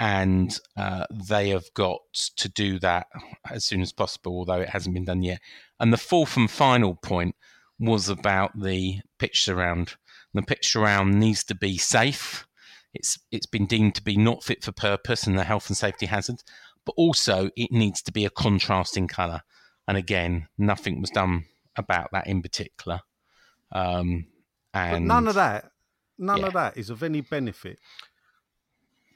[0.00, 2.00] and uh, they have got
[2.36, 3.08] to do that
[3.50, 5.40] as soon as possible, although it hasn't been done yet.
[5.80, 7.36] And the fourth and final point
[7.78, 9.94] was about the pitch surround.
[10.34, 12.46] The pitch surround needs to be safe.
[12.94, 16.06] It's it's been deemed to be not fit for purpose and a health and safety
[16.06, 16.42] hazard,
[16.84, 19.42] but also it needs to be a contrasting colour.
[19.86, 21.44] And again, nothing was done
[21.76, 23.00] about that in particular.
[23.72, 24.26] Um,
[24.72, 25.70] But and none of that,
[26.18, 26.46] none Yeah.
[26.46, 27.78] of that is of any benefit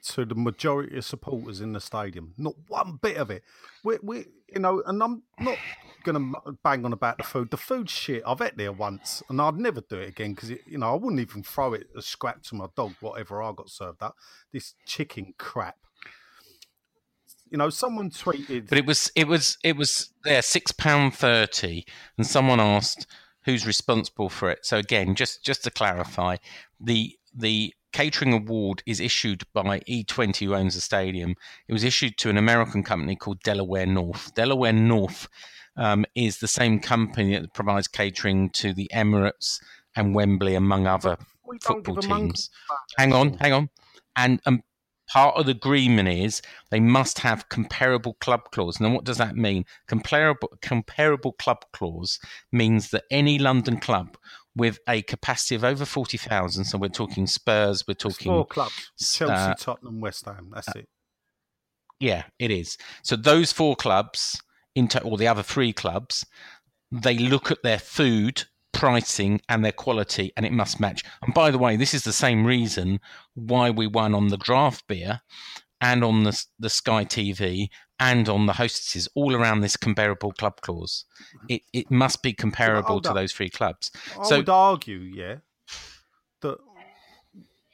[0.03, 2.33] to the majority of supporters in the stadium.
[2.37, 3.43] Not one bit of it.
[3.83, 5.57] We, we, you know, and I'm not
[6.03, 7.51] going to bang on about the food.
[7.51, 8.23] The food's shit.
[8.25, 11.21] I've ate there once, and I'd never do it again because, you know, I wouldn't
[11.21, 14.15] even throw it a scrap to my dog, whatever I got served up.
[14.51, 15.77] This chicken crap.
[17.49, 18.67] You know, someone tweeted.
[18.67, 21.85] But it was it was it was there six pound thirty,
[22.17, 23.05] and someone asked
[23.45, 24.65] who's responsible for it.
[24.65, 26.37] So again, just just to clarify,
[26.79, 31.35] the the catering award is issued by E20, who owns the stadium.
[31.67, 34.33] It was issued to an American company called Delaware North.
[34.33, 35.27] Delaware North
[35.77, 39.59] um, is the same company that provides catering to the Emirates
[39.95, 42.49] and Wembley, among other we football give a monkey teams.
[42.97, 43.69] Hang on, hang on.
[44.15, 44.63] And um,
[45.07, 48.79] part of the agreement is they must have comparable club clause.
[48.79, 49.65] Now, what does that mean?
[49.87, 52.19] Comparable comparable club clause
[52.51, 54.17] means that any London club
[54.55, 58.45] with a capacity of over forty thousand, so we're talking Spurs, we're It's talking four
[58.45, 60.51] clubs: Chelsea, uh, Tottenham, West Ham.
[60.53, 60.87] That's it.
[61.99, 62.77] Yeah, it is.
[63.01, 64.41] So those four clubs,
[64.75, 66.25] into or the other three clubs,
[66.91, 71.03] they look at their food pricing and their quality, and it must match.
[71.21, 72.99] And by the way, this is the same reason
[73.35, 75.21] why we won on the draft beer,
[75.83, 77.67] and on the the Sky TV,
[77.99, 81.05] and on the hostesses, all around this comparable club clause.
[81.49, 83.91] It it must be comparable to those three clubs.
[84.19, 85.37] I So would argue, yeah,
[86.41, 86.57] that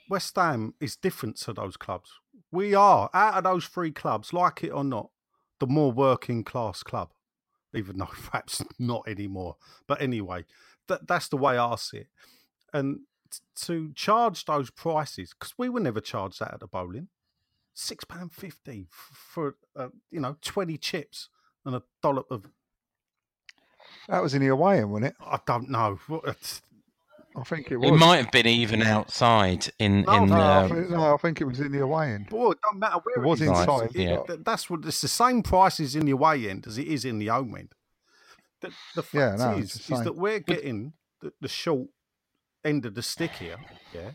[0.10, 2.12] West Ham is different to those clubs.
[2.52, 5.12] We are out of those three clubs, like it or not,
[5.60, 7.12] the more working class club.
[7.76, 10.46] Even though perhaps not anymore, but anyway,
[10.88, 12.08] that that's the way I see it.
[12.74, 13.02] And
[13.56, 17.10] to charge those prices because we were never charged that at the Boleyn,
[17.74, 21.30] six pound fifty for uh, you know twenty chips
[21.66, 22.50] and a dollop of
[24.08, 25.16] That was in the away end, wasn't it?
[25.20, 26.00] I don't know.
[26.26, 26.62] It's-
[27.38, 27.92] I think it was.
[27.92, 31.18] it might have been even outside in No, in no, I um, think, no, I
[31.18, 32.28] think it was in the away end.
[32.28, 33.48] Boy, it don't matter where It was is.
[33.48, 34.16] inside, yeah.
[34.22, 37.06] It- th- that's what it's the same prices in the away end as it is
[37.06, 37.76] in the home end.
[38.62, 41.90] The, the Yeah, fact no, is, the is that we're getting the, the short
[42.66, 43.58] end of the stick here,
[43.94, 44.12] yeah.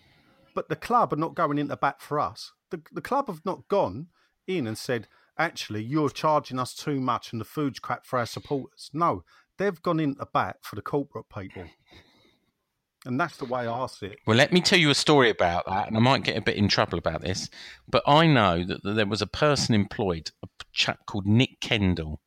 [0.52, 2.52] But the club are not going into bat for us.
[2.74, 4.08] The the club have not gone
[4.48, 5.06] in and said,
[5.38, 8.90] actually, you're charging us too much and the food's crap for our supporters.
[8.92, 9.22] No,
[9.58, 11.66] they've gone in into bat for the corporate people,
[13.04, 14.18] and that's the way I see it.
[14.26, 16.56] Well, let me tell you a story about that, and I might get a bit
[16.56, 17.48] in trouble about this,
[17.86, 22.20] but I know that there was a person employed, a chap called Nick Kendall,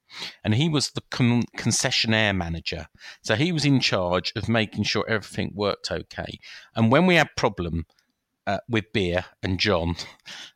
[0.45, 2.87] and he was the con- concessionaire manager.
[3.21, 6.39] So he was in charge of making sure everything worked okay.
[6.73, 7.85] And when we had problem
[8.47, 9.95] uh, with beer, and John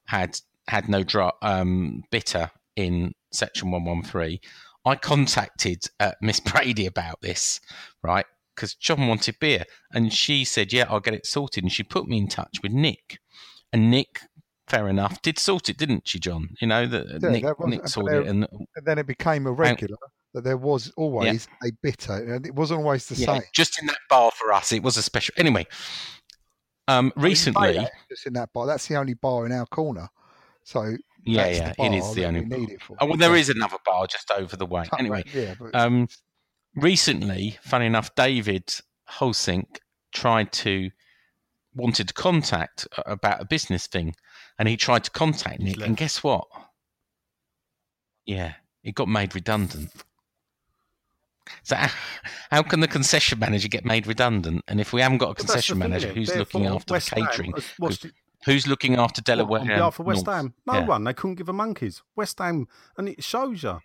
[0.06, 4.42] had had no dra- um, bitter in section one one three,
[4.86, 7.60] I contacted uh, Miss Brady about this,
[8.02, 8.26] right?
[8.56, 12.08] Because John wanted beer, and she said, "Yeah, I'll get it sorted." And she put
[12.08, 13.20] me in touch with Nick,
[13.74, 14.22] and Nick,
[14.68, 16.50] fair enough, did sort it, didn't she, John?
[16.62, 19.52] You know that Yeah, Nick, was- Nick sorted it, and And then it became a
[19.52, 19.98] regular
[20.34, 23.42] that there was always a bitter, and it wasn't always the yeah, same.
[23.54, 25.34] just in that bar for us, it was a special.
[25.38, 25.68] Anyway,
[27.00, 30.10] um, recently, just in that bar, that's the only bar in our corner.
[30.64, 32.42] So yeah, that's yeah, the it is the only.
[32.42, 32.98] we need it for.
[33.00, 34.86] Oh well, there So- is another bar just over the way.
[34.98, 36.08] Anyway, yeah, um,
[36.76, 38.74] recently, funny enough, David
[39.10, 39.78] Holsink
[40.12, 40.92] tried to
[41.74, 44.14] wanted to contact uh, about a business thing,
[44.60, 46.46] and he tried to contact He's Nick, and guess what?
[48.26, 49.92] Yeah, it got made redundant.
[51.64, 51.76] So
[52.50, 54.64] how, can the concession manager get made redundant?
[54.68, 56.14] And if we haven't got a But that's the concession manager, innit?
[56.14, 57.54] who's looking after West the catering?
[58.46, 59.50] Who's looking after Delaware?
[59.50, 60.36] What, on behalf of West North?
[60.36, 60.54] Ham?
[60.66, 60.86] No Yeah.
[60.86, 61.04] one.
[61.04, 62.02] They couldn't give a monkeys.
[62.16, 63.80] West Ham, and it shows you.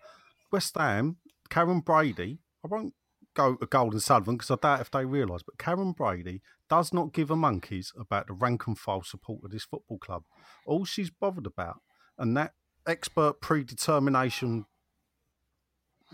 [0.51, 1.17] West Ham,
[1.49, 2.39] Karren Brady.
[2.63, 2.93] I won't
[3.35, 6.91] go to Gold and Sullivan because I doubt if they realise, but Karren Brady does
[6.91, 10.23] not give a monkeys about the rank and file support of this football club.
[10.65, 11.81] All she's bothered about,
[12.17, 12.53] and that
[12.87, 14.65] expert predetermination,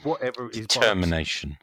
[0.02, 1.58] whatever it is, Determination.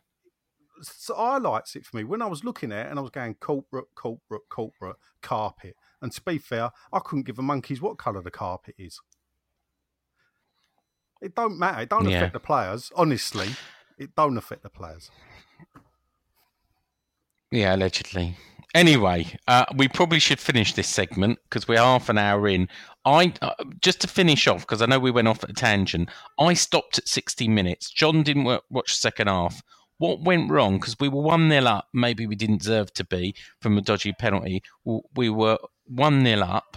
[0.80, 2.04] s- highlights it for me.
[2.04, 5.76] When I was looking at it and I was going corporate, corporate, corporate, carpet.
[6.00, 9.00] And to be fair, I couldn't give a monkeys what colour the carpet is.
[11.20, 11.82] It don't matter.
[11.82, 12.16] It don't Yeah.
[12.18, 12.90] affect the players.
[12.96, 13.50] Honestly,
[13.98, 15.10] it don't affect the players.
[17.50, 18.36] Yeah, allegedly.
[18.74, 22.68] Anyway, uh, we probably should finish this segment because we're half an hour in.
[23.04, 26.08] I uh, just to finish off because I know we went off at a tangent.
[26.38, 27.90] I stopped at sixty minutes.
[27.90, 29.60] John didn't wa- watch the second half.
[29.98, 30.78] What went wrong?
[30.78, 31.88] Because we were one 0 up.
[31.92, 34.62] Maybe we didn't deserve to be from a dodgy penalty.
[35.14, 36.76] We were one 0 up,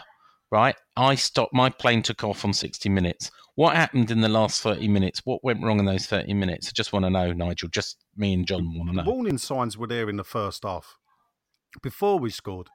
[0.51, 0.75] right?
[0.97, 1.53] I stopped.
[1.53, 3.29] My plane took off on sixty minutes.
[3.56, 5.21] What happened in the last thirty minutes?
[5.25, 6.69] What went wrong in those thirty minutes?
[6.69, 7.69] I just want to know, Nigel.
[7.69, 9.03] Just me and John want to know.
[9.06, 10.97] Warning signs were there in the first half
[11.81, 12.69] before we scored.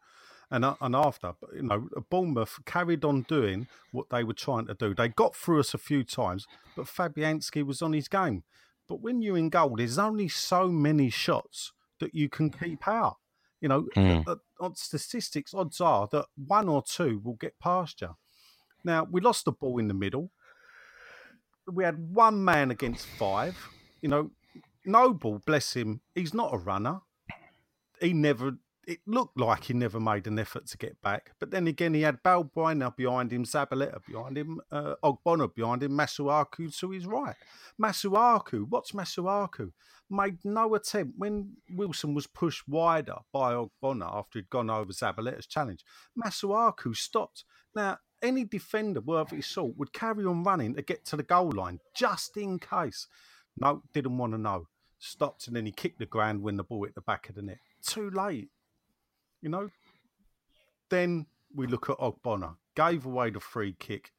[0.51, 4.75] And, and after, But, you know, Bournemouth carried on doing what they were trying to
[4.75, 4.95] do.
[4.95, 8.45] They got through us a few times, but Fabianski was on his game.
[8.89, 13.19] But when you're in goal, there's only so many shots that you can keep out.
[13.61, 14.39] You know, Mm.
[14.61, 18.17] on statistics, odds are that one or two will get past you.
[18.85, 20.31] Now, we lost the ball in the middle.
[21.71, 23.57] We had one man against five.
[24.01, 24.31] You know,
[24.87, 27.03] Noble, bless him, he's not a runner.
[28.01, 28.53] He never,
[28.89, 31.33] it looked like he never made an effort to get back.
[31.39, 35.93] But then again, he had Balbuena behind him, Zabaleta behind him, uh, Ogbonna behind him,
[35.93, 37.37] Masuaku to his right.
[37.81, 39.73] Masuaku, what's Masuaku?
[40.09, 45.47] Made no attempt when Wilson was pushed wider by Ogbonna after he'd gone over Zabaleta's
[45.47, 45.85] challenge.
[46.19, 47.45] Masuaku stopped.
[47.75, 51.53] Now, any defender worth his salt would carry on running to get to the goal
[51.53, 53.07] line just in case.
[53.59, 54.67] No, didn't want to know.
[54.99, 57.43] Stopped and then he kicked the ground when the ball hit the back of the
[57.43, 57.59] net.
[57.83, 58.49] Too late.
[59.41, 59.71] You know?
[60.91, 62.57] Then we look at Ogbonna.
[62.75, 64.13] Gave away the free kick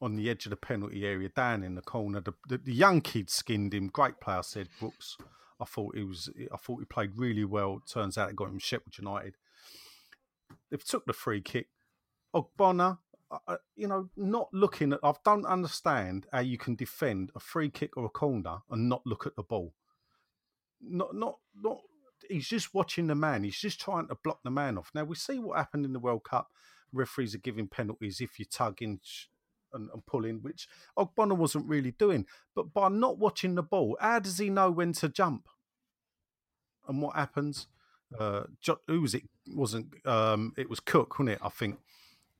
[0.00, 2.20] on the edge of the penalty area, down in the corner.
[2.20, 3.88] The, the, the young kid skinned him.
[3.88, 5.16] Great player, said Brooks.
[5.60, 6.28] I thought he was.
[6.52, 7.80] I thought he played really well.
[7.90, 9.36] Turns out it got him Sheffield United.
[10.70, 11.68] They've took the free kick.
[12.34, 12.98] Ogbonna,
[13.74, 15.00] you know, not looking at.
[15.02, 19.02] I don't understand how you can defend a free kick or a corner and not
[19.06, 19.72] look at the ball.
[20.82, 21.78] Not, not, not.
[22.28, 23.44] He's just watching the man.
[23.44, 24.90] He's just trying to block the man off.
[24.94, 26.50] Now we see what happened in the World Cup.
[26.92, 29.00] Referees are giving penalties if you're tugging
[29.72, 32.26] and, and pulling, which Ogbonna wasn't really doing.
[32.54, 35.48] But by not watching the ball, how does he know when to jump?
[36.88, 37.66] And what happens?
[38.18, 38.44] Uh,
[38.86, 39.24] who was it?
[39.48, 41.38] Wasn't um, it was Cook, wasn't it?
[41.42, 41.78] I think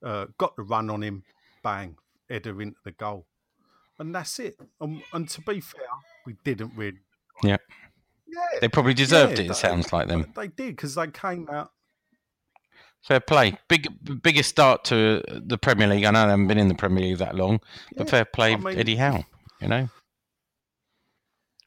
[0.03, 1.25] uh, got the run on him,
[1.62, 1.96] bang,
[2.31, 3.27] header into the goal,
[3.99, 4.57] and that's it.
[4.81, 5.83] And, and to be fair,
[6.25, 7.01] we didn't really.
[7.42, 7.57] Yeah.
[8.29, 9.45] Yeah, They probably deserved yeah, it.
[9.47, 10.33] It they- sounds like them.
[10.37, 11.71] They did because they came out.
[13.03, 13.57] Fair play.
[13.69, 13.87] Big,
[14.23, 16.05] biggest start to the Premier League.
[16.05, 17.61] I know they haven't been in the Premier League that long,
[17.97, 19.25] but fair play, I mean- Eddie Howe.
[19.61, 19.89] You know,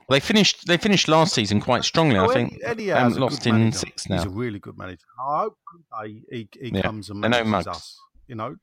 [0.09, 0.67] they finished.
[0.67, 2.17] They finished last season quite strongly.
[2.19, 3.77] I think Eddie, Eddie they Howe's a lost in manager.
[3.77, 5.05] six He's a really good manager.
[5.19, 5.57] I hope
[5.91, 7.99] one day he, he Yeah, comes and manages us.
[8.27, 8.55] You know,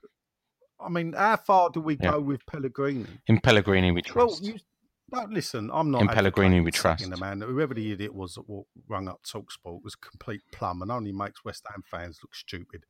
[0.78, 2.12] I mean, how far do we Yeah.
[2.12, 3.06] go with Pellegrini?
[3.26, 4.44] In Pellegrini, we Well, trust.
[4.44, 4.58] you,
[5.12, 6.02] no, listen, I'm not.
[6.02, 7.08] In Pellegrini, we trust.
[7.08, 10.82] The man, whoever the idiot was that wa- rung up Talksport was a complete plum
[10.82, 12.84] and only makes West Ham fans look stupid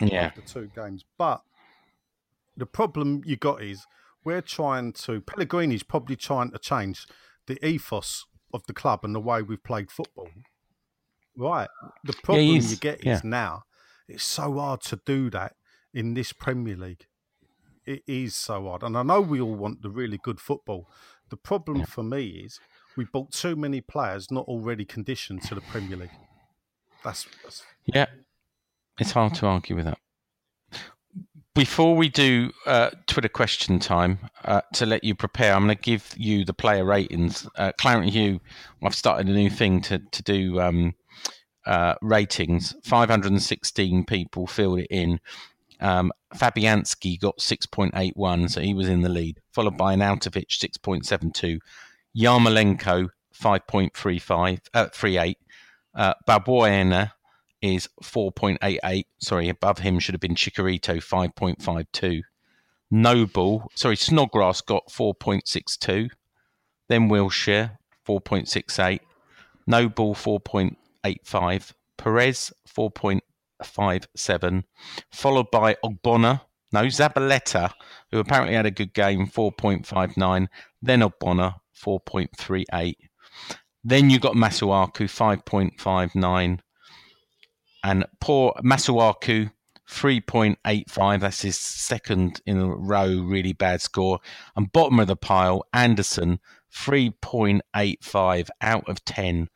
[0.00, 1.04] yeah, after two games.
[1.18, 1.42] But
[2.56, 3.86] the problem you got is
[4.24, 5.20] we're trying to.
[5.20, 7.06] Pellegrini's probably trying to change
[7.46, 10.28] the ethos of the club and the way we've played football.
[11.36, 11.68] Right.
[12.04, 13.14] The problem he you get yeah.
[13.14, 13.62] is now
[14.10, 15.54] it's so hard to do that
[15.94, 17.06] in this Premier League.
[17.86, 18.82] It is so hard.
[18.82, 20.90] And I know we all want the really good football.
[21.30, 22.60] The problem for me is
[22.96, 26.10] we bought too many players not already conditioned to the Premier League.
[27.04, 28.06] That's, that's yeah.
[28.98, 29.98] It's hard to argue with that.
[31.54, 35.82] Before we do uh, Twitter question time, uh, to let you prepare, I'm going to
[35.82, 37.48] give you the player ratings.
[37.56, 38.40] Uh, Clarence Hugh,
[38.82, 40.94] I've started a new thing to to do um,
[41.66, 42.74] uh, ratings.
[42.84, 45.20] 516 people filled it in.
[45.80, 51.58] Um, Fabianski got 6.81, so he was in the lead, followed by Arnautovic 6.72,
[52.16, 53.08] Yarmolenko
[53.40, 55.38] 5.35, uh, 38.
[55.94, 57.12] Uh, Balbuena
[57.62, 59.04] is 4.88.
[59.18, 62.22] Sorry, above him should have been Chicharito, 5.52.
[62.90, 66.10] Noble, sorry, Snodgrass got 4.62.
[66.88, 69.00] Then Wilshere, 4.68.
[69.66, 71.72] Noble, 4.85.
[71.96, 72.52] Perez,
[73.62, 74.64] 4.57.
[75.12, 76.42] Followed by Ogbonna,
[76.72, 77.72] no, Zabaleta,
[78.10, 80.48] who apparently had a good game, 4.59.
[80.80, 82.94] Then Ogbonna, 4.38.
[83.82, 86.60] Then you got Masuaku, 5.59.
[87.82, 89.50] And poor Masuaku,
[89.88, 91.20] 3.85.
[91.20, 94.20] That's his second in a row, really bad score.
[94.54, 96.38] And bottom of the pile, Anderson,
[96.72, 99.48] 3.85 out of 10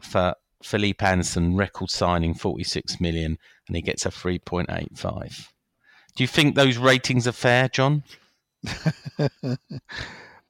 [0.00, 0.34] for
[0.64, 5.48] Philippe Anderson, record signing, 46 million, and he gets a 3.85.
[6.16, 8.02] Do you think those ratings are fair, John?
[9.38, 9.56] I,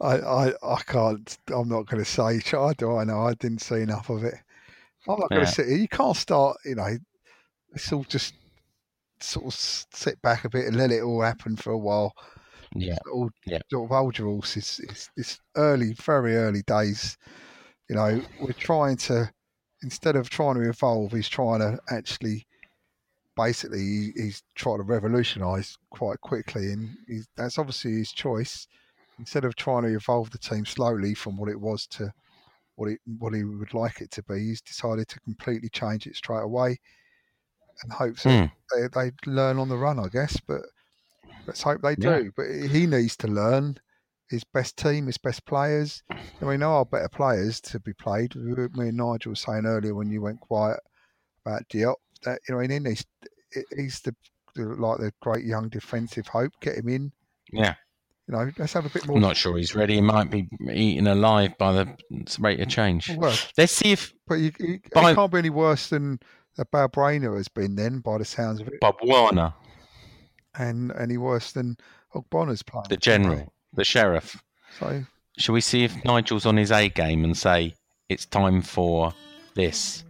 [0.00, 1.38] I, I can't.
[1.52, 2.40] I'm not going to say.
[2.44, 3.22] How do I know?
[3.26, 4.34] I didn't see enough of it.
[5.08, 5.76] I'm not going to sit here.
[5.76, 6.58] You can't start.
[6.64, 6.96] You know,
[7.72, 8.34] it's all just
[9.20, 12.12] sort of sit back a bit and let it all happen for a while.
[12.74, 12.98] Yeah.
[13.12, 13.60] All Yeah.
[13.70, 14.80] sort of hold your horses.
[14.82, 17.16] It's, it's early, very early days.
[17.88, 19.30] You know, we're trying to
[19.84, 22.46] instead of trying to evolve, he's trying to actually.
[23.36, 28.68] Basically, he- he's trying to revolutionise quite quickly, and he's, that's obviously his choice
[29.18, 32.12] instead of trying to evolve the team slowly from what it was to
[32.76, 36.16] what it what he would like it to be, he's decided to completely change it
[36.16, 36.78] straight away,
[37.82, 38.80] and hopes that hmm.
[38.80, 40.38] they, they learn on the run, I guess.
[40.40, 40.62] But
[41.46, 42.18] let's hope they Yeah.
[42.18, 42.32] do.
[42.36, 43.78] But he needs to learn
[44.28, 46.02] his best team, his best players.
[46.10, 48.34] And we know our better players to be played.
[48.34, 50.80] Me and Nigel were saying earlier when you went quiet
[51.44, 53.04] about Diop that you know he needs
[53.76, 54.14] he's the,
[54.54, 56.52] the like the great young defensive hope.
[56.60, 57.12] Get him in.
[57.52, 57.74] Yeah.
[58.26, 59.96] You know, let's have a bit more I'm not sure he's ready.
[59.96, 61.96] He might be eaten alive by the
[62.40, 63.10] rate of change.
[63.14, 66.18] Well, Let's see if But you, you, it can't be any worse than
[66.56, 69.52] a Balbrainer has been then, by the sounds of it, Bob Warner,
[70.54, 71.76] and any worse than
[72.14, 72.86] Ogbonna's playing.
[72.88, 74.42] the general, the sheriff,
[74.78, 75.04] So
[75.36, 77.74] shall we see if Nigel's on his A game and say
[78.08, 79.12] it's time for
[79.54, 80.04] this?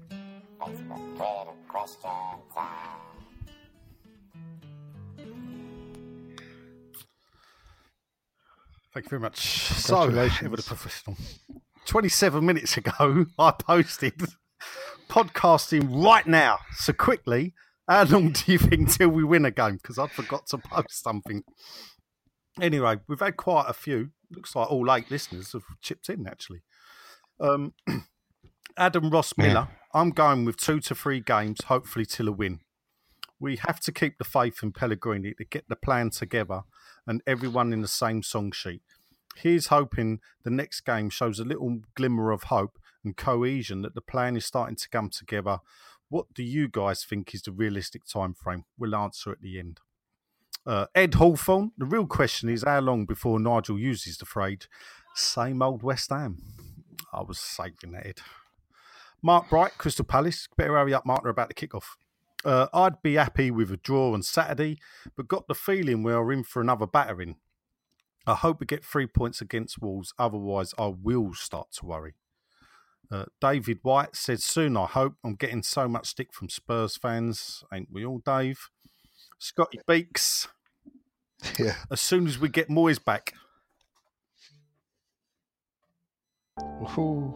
[8.92, 9.38] Thank you very much.
[9.38, 11.16] So, ever the professional.
[11.86, 14.14] 27 minutes ago, I posted
[15.08, 16.58] podcasting right now.
[16.76, 17.54] So, quickly,
[17.88, 19.78] how long do you think till we win a game?
[19.82, 21.42] Because I forgot to post something.
[22.60, 24.10] Anyway, we've had quite a few.
[24.30, 26.62] Looks like all eight listeners have chipped in, actually.
[27.40, 27.74] Um,
[28.76, 32.60] Adam Ross Miller, I'm going with two to three games, hopefully till a win.
[33.40, 36.62] We have to keep the faith in Pellegrini to get the plan together
[37.06, 38.82] and everyone in the same song sheet.
[39.36, 44.00] Here's hoping the next game shows a little glimmer of hope and cohesion that the
[44.00, 45.58] plan is starting to come together.
[46.08, 48.64] What do you guys think is the realistic time frame?
[48.78, 49.80] We'll answer at the end.
[50.66, 54.66] Uh, Ed Hawthorne, the real question is how long before Nigel uses the phrase
[55.14, 56.42] same old West Ham?
[57.12, 58.20] I was saving that, Ed.
[59.22, 60.48] Mark Bright, Crystal Palace.
[60.56, 61.22] Better hurry up, Mark.
[61.22, 61.96] They're about to kick off.
[62.44, 64.78] Uh, I'd be happy with a draw on Saturday,
[65.16, 67.36] but got the feeling we are in for another battering.
[68.26, 72.14] I hope we get three points against Wolves, otherwise, I will start to worry.
[73.10, 75.14] Uh, David White said, Soon, I hope.
[75.22, 77.62] I'm getting so much stick from Spurs fans.
[77.72, 78.70] Ain't we all, Dave?
[79.38, 80.48] Scotty Beaks,
[81.58, 83.34] yeah, as soon as we get Moyes back.
[86.98, 87.34] Ooh.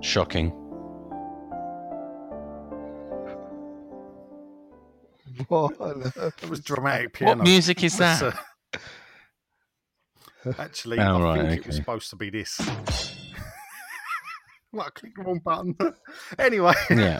[0.00, 0.52] Shocking.
[5.48, 6.36] What on earth?
[6.40, 7.36] That was dramatic piano.
[7.36, 8.22] What music is that?
[8.22, 8.32] uh,
[10.58, 12.58] actually, Oh, I right, think it was supposed to be this.
[14.72, 15.76] well, I clicked the wrong button.
[16.38, 17.18] anyway, Yeah.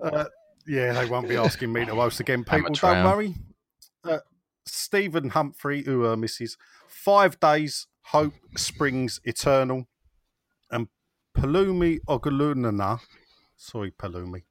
[0.00, 0.24] uh,
[0.66, 2.72] yeah, they won't be asking me to host again, people.
[2.72, 3.34] Don't worry.
[4.04, 4.18] Uh,
[4.66, 9.86] Stephen Humphrey, who uh, misses five days, hope springs eternal,
[10.70, 10.88] and
[11.36, 13.00] Palumi Ogalunana,
[13.56, 14.42] sorry, Palumi,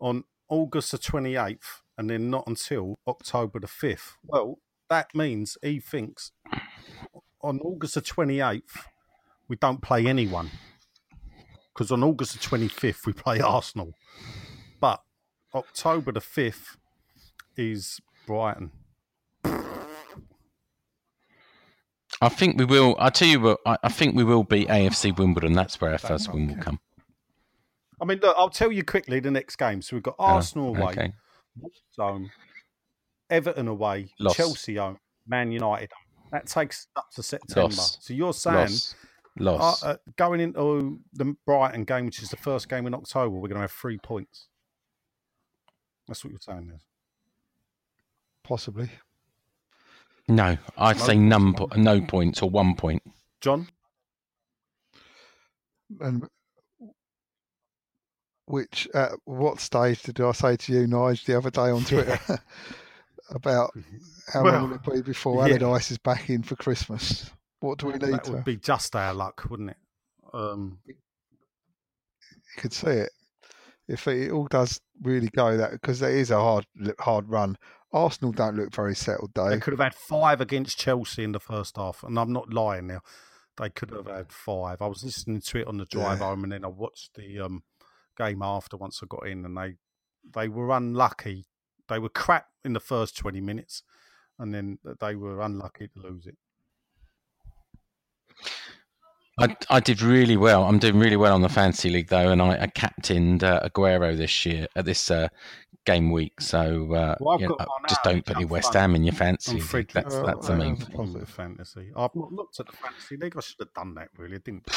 [0.00, 4.12] on August the 28th, and then not until October the 5th.
[4.24, 6.32] Well, that means he thinks
[7.42, 8.62] on August the 28th,
[9.48, 10.50] we don't play anyone.
[11.72, 13.94] Because on August the 25th, we play Arsenal.
[14.80, 15.00] But
[15.54, 16.76] October the 5th
[17.56, 18.72] is Brighton.
[22.20, 22.96] I think we will.
[22.98, 23.60] I tell you what.
[23.64, 25.52] I, I think we will beat AFC Wimbledon.
[25.52, 26.80] That's where our first win will come.
[28.00, 29.82] I mean, look, I'll tell you quickly the next game.
[29.82, 31.12] So we've got Arsenal away, Oh, Okay.
[31.60, 32.30] Wolves home,
[33.30, 34.36] Everton away, Loss.
[34.36, 35.90] Chelsea home, Man United.
[36.30, 37.62] That takes up to September.
[37.62, 37.98] Loss.
[38.00, 38.94] So you're saying Loss.
[39.38, 39.82] loss.
[39.82, 43.48] Uh, uh, going into the Brighton game, which is the first game in October, we're
[43.48, 44.46] going to have three points.
[46.06, 46.72] That's what you're saying.
[46.74, 46.82] Is.
[48.44, 48.90] Possibly.
[50.28, 51.82] No, I'd No say points, none, po- point.
[51.84, 53.02] no points or one point.
[53.40, 53.68] John?
[56.00, 56.28] And
[58.46, 62.18] which at what stage did I say to you, Nige, the other day on Twitter
[63.30, 63.72] about
[64.32, 65.56] how Well, long will it be before yeah.
[65.56, 67.30] Allardyce is back in for Christmas?
[67.60, 68.32] What do we need That to?
[68.32, 69.76] would be just our luck, wouldn't it?
[70.32, 70.94] Um, You
[72.58, 73.10] could see it
[73.88, 76.66] if it all does really go that because it is a hard
[77.00, 77.56] hard run.
[77.92, 79.48] Arsenal don't look very settled, though.
[79.48, 82.86] they could have had five against Chelsea in the first half, and I'm not lying
[82.86, 83.00] now.
[83.56, 84.80] They could have had five.
[84.82, 86.26] I was listening to it on the drive Yeah.
[86.26, 87.62] home, and then I watched the um,
[88.16, 89.74] game after once I got in, and they
[90.34, 91.46] they were unlucky.
[91.88, 93.82] They were crap in the first 20 minutes,
[94.38, 96.36] and then they were unlucky to lose it.
[99.40, 100.64] I, I did really well.
[100.64, 104.16] I'm doing really well on the fantasy league though, and I, I captained uh, Aguero
[104.16, 105.28] this year at this uh,
[105.88, 106.40] game week.
[106.40, 107.56] So uh, Well, you know,
[107.88, 109.52] just don't put Jump any West Ham in your fantasy.
[109.52, 109.64] I'm league.
[109.64, 110.96] afraid That's to- that's the uh, main uh, thing.
[110.96, 111.90] Positive fantasy.
[111.96, 113.34] I've not looked at the fantasy league.
[113.36, 114.08] I should have done that.
[114.16, 114.68] Really, I didn't.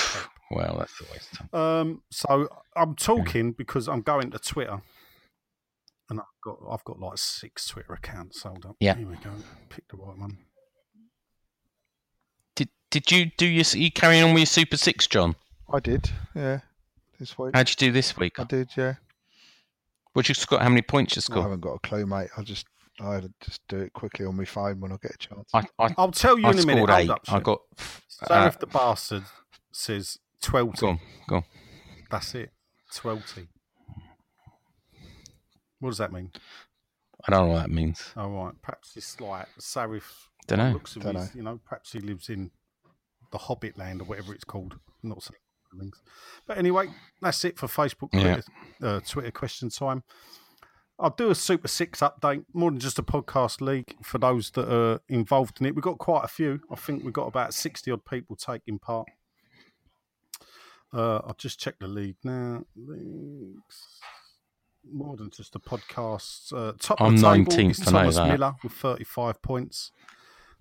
[0.50, 1.62] Well, that's a waste of time.
[1.62, 4.82] Um, so I'm talking because I'm going to Twitter,
[6.10, 8.44] and I've got I've got like six Twitter accounts.
[8.44, 8.76] Hold up.
[8.80, 8.96] Yeah.
[8.96, 9.32] Here we go.
[9.70, 10.38] Pick the right one.
[12.56, 15.36] Did did you do your you carrying on with your Super Six, John?
[15.74, 16.60] I did, yeah.
[17.20, 18.40] This week, How'd you do this week?
[18.40, 18.96] I did, yeah.
[20.14, 20.60] What you score?
[20.60, 21.40] How many points you scored?
[21.40, 22.30] I haven't got a clue, mate.
[22.38, 22.68] I'll just
[23.00, 25.50] I had to just do it quickly on my phone when I get a chance.
[25.54, 26.86] I I, I'll tell you I in a minute.
[26.86, 27.10] scored eight.
[27.10, 27.44] I Shep.
[27.44, 27.60] got.
[28.08, 29.24] So uh, if the bastard
[29.72, 31.44] says twelve, go on, go on.
[32.10, 32.52] that's it.
[32.94, 33.24] Twelve.
[35.80, 36.32] What does that mean?
[37.28, 38.12] I don't know what that means.
[38.18, 40.04] All right, perhaps it's like Sarif.
[40.48, 40.74] Dunno.
[40.74, 41.28] Looks Dunno.
[41.34, 42.52] you know, perhaps he lives in
[43.32, 44.74] the Hobbit land or whatever it's called.
[45.04, 45.40] I'm not saying
[45.80, 46.02] things,
[46.48, 46.88] but anyway,
[47.22, 48.22] that's it for Facebook, Yeah.
[48.36, 48.44] Twitter,
[48.84, 50.04] uh, Twitter question time.
[51.00, 54.72] I'll do a Super Six update, more than just a podcast league for those that
[54.72, 55.74] are involved in it.
[55.76, 56.62] We've got quite a few.
[56.72, 59.08] I think we've got about sixty odd people taking part.
[60.94, 62.64] Uh, I'll just check the league now.
[62.76, 63.88] Leagues.
[64.92, 66.52] More than just a podcast.
[66.54, 68.28] Uh, top I'm of the table 19th, is Thomas that.
[68.28, 69.92] Miller with 35 points.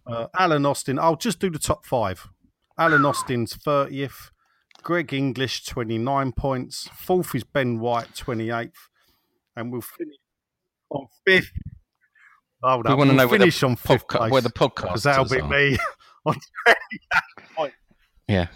[0.06, 2.28] Uh, Alan Austin, I'll just do the top five.
[2.78, 4.30] Alan Austin's 30th.
[4.82, 6.88] Greg English, 29 points.
[6.94, 8.72] Fourth is Ben White, 28th.
[9.56, 10.16] And we'll finish
[10.90, 11.50] on fifth.
[12.62, 14.32] Hold We up, want to we'll know where the, finish on fifth podca- place.
[14.32, 15.48] where the because that'll podcasters be are.
[15.48, 15.78] me.
[16.26, 17.70] on
[18.28, 18.46] Yeah,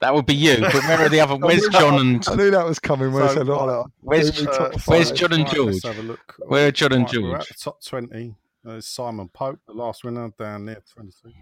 [0.00, 0.56] that would be you.
[0.60, 1.36] But where are the other?
[1.36, 4.48] Where's John and I knew that was coming when I So, said, "Oh, where's- do
[4.50, 5.12] uh, where's.
[5.12, 5.74] John and George?
[5.74, 6.34] Let's have a look.
[6.46, 7.48] Where are John and Right, We're at George?
[7.48, 8.34] the top 20.
[8.64, 11.32] There's Simon Pope, the last winner, down there, 22.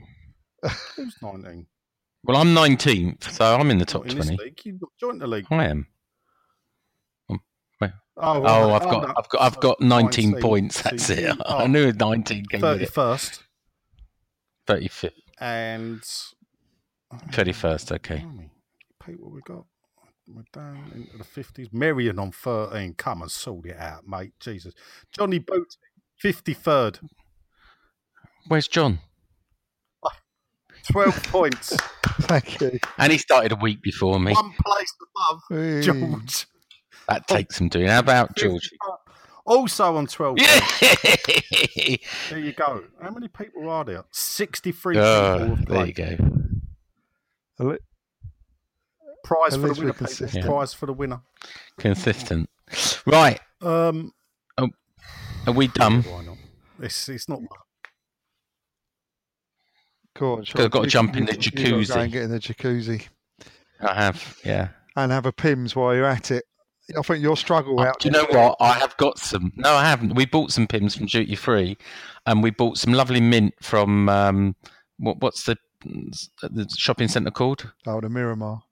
[0.96, 1.66] Who's 19?
[2.28, 4.36] Well, I'm 19th, so I'm in the top in 20.
[4.36, 4.60] league.
[4.62, 5.46] You've joined the league.
[5.50, 5.86] I am.
[7.30, 7.40] Um,
[7.80, 8.74] oh, Oh.
[8.74, 9.14] I've oh, got, no.
[9.16, 10.82] I've got, I've got 19 19, points.
[10.82, 11.20] That's so it.
[11.20, 12.92] you I knew 19 came with it.
[12.92, 13.42] 31st
[14.66, 15.10] 35th,
[15.40, 16.02] and
[17.30, 17.92] 31st.
[17.92, 18.26] Okay.
[19.02, 19.64] Pete, what we got?
[20.26, 21.72] We're down into the 50s.
[21.72, 22.92] Marion on 13.
[22.98, 24.32] Come and sort it out, mate.
[24.38, 24.74] Jesus.
[25.10, 25.78] Johnny Boot,
[26.22, 27.08] 53rd.
[28.48, 28.98] Where's John?
[30.92, 31.76] 12 points.
[32.22, 32.78] Thank you.
[32.98, 34.32] And he started a week before me.
[34.34, 35.80] One place above Hey.
[35.82, 36.46] George.
[37.08, 37.88] That takes some doing.
[37.88, 38.70] How about George?
[39.44, 40.60] Also on 12 Yeah.
[40.60, 42.04] points.
[42.30, 42.84] There you go.
[43.02, 44.04] How many people are there?
[44.12, 46.18] 63 people Oh, have there you played.
[47.58, 47.72] go.
[47.72, 47.80] At
[49.24, 50.06] Prize At for the least we're winner, people.
[50.06, 50.44] consistent.
[50.44, 51.20] Prize for the winner.
[51.78, 52.48] Consistent.
[53.06, 53.40] Right.
[53.62, 54.12] Um,
[54.58, 56.02] Are we done?
[56.02, 56.36] why not?
[56.80, 57.40] It's, it's not
[60.18, 61.96] Go on, I've got to You- jump in the gotta Go jacuzzi.
[61.96, 63.06] and get in the jacuzzi
[63.80, 64.36] I have.
[64.44, 64.68] Yeah.
[64.96, 66.44] and have a Pimm's while you're at it.
[66.98, 68.00] I think your struggle Oh, out.
[68.00, 68.56] do you know what?
[68.60, 69.52] I have got some.
[69.56, 70.14] No, I haven't.
[70.14, 71.76] We bought some Pimm's from Duty Free,
[72.26, 74.56] and we bought some lovely mint from um,
[74.96, 77.70] what, what's the the shopping centre called?
[77.86, 78.62] Oh, the Miramar.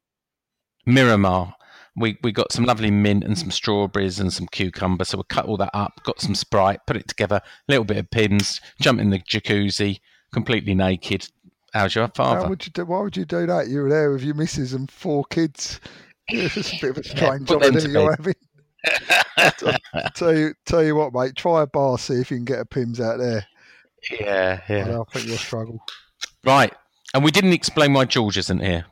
[0.87, 1.55] Miramar.
[1.99, 5.05] We we got some lovely mint and some strawberries and some cucumber.
[5.05, 7.43] So we cut all that up, got some Sprite, put it together, a
[7.73, 10.01] little bit of Pimm's, jump in the jacuzzi,
[10.33, 11.29] completely naked.
[11.73, 12.49] How's your How father?
[12.49, 12.85] would you do?
[12.85, 13.69] Why would you do that?
[13.69, 15.81] You were there with your missus and four kids.
[16.29, 18.35] It's a bit of a strange them holiday you're having.
[20.17, 21.37] Tell you, tell you what, mate.
[21.37, 23.47] Try a bar, see if you can get a Pimm's out there.
[24.11, 25.01] yeah, yeah.
[25.01, 25.79] I think you'll struggle.
[26.45, 26.73] Right.
[27.15, 28.87] And we didn't explain why George isn't here.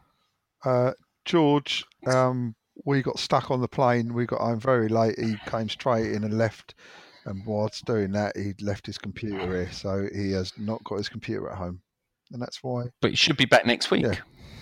[0.64, 0.92] Uh,
[1.24, 2.54] George, um,
[2.84, 4.14] we got stuck on the plane.
[4.14, 5.18] We got home very late.
[5.18, 6.74] He came straight in and left.
[7.26, 11.08] And whilst doing that, he left his computer here, so he has not got his
[11.08, 11.80] computer at home.
[12.32, 12.84] and that's why.
[13.00, 14.02] But he should be back next week.
[14.04, 14.16] Yeah.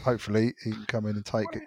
[0.05, 1.63] Hopefully, he can come in and take it.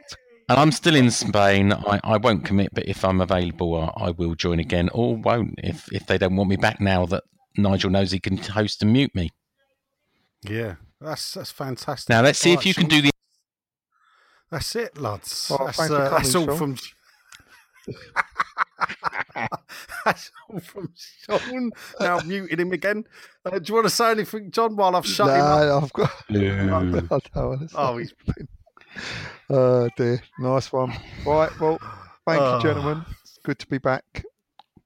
[0.48, 1.74] And I'm still in Spain.
[1.74, 5.56] I, I won't commit, but if I'm available, I, I will join again, or won't
[5.58, 7.24] if if they don't want me back now that
[7.58, 9.32] Nigel knows he can host and mute me.
[10.44, 12.10] Yeah, that's that's fantastic.
[12.10, 13.10] Now let's see Right, if you can do the.
[14.52, 15.48] That's it, lads.
[15.50, 16.58] Well, that's, uh, that's all Sean.
[16.58, 16.78] from.
[20.06, 21.72] that's all from Sean.
[22.00, 23.06] Now I've muted him again.
[23.46, 24.76] Uh, do you want to say anything, John?
[24.76, 25.84] While I've shut him up.
[25.84, 26.12] I've got.
[26.28, 26.52] Blue.
[26.52, 28.48] I don't Oh, say he's anything.
[29.50, 30.94] Oh dear, nice one.
[31.26, 31.78] Right, well,
[32.26, 32.56] thank Oh.
[32.56, 33.06] you, gentlemen.
[33.24, 34.04] It's good to be back.
[34.14, 34.26] Cheers,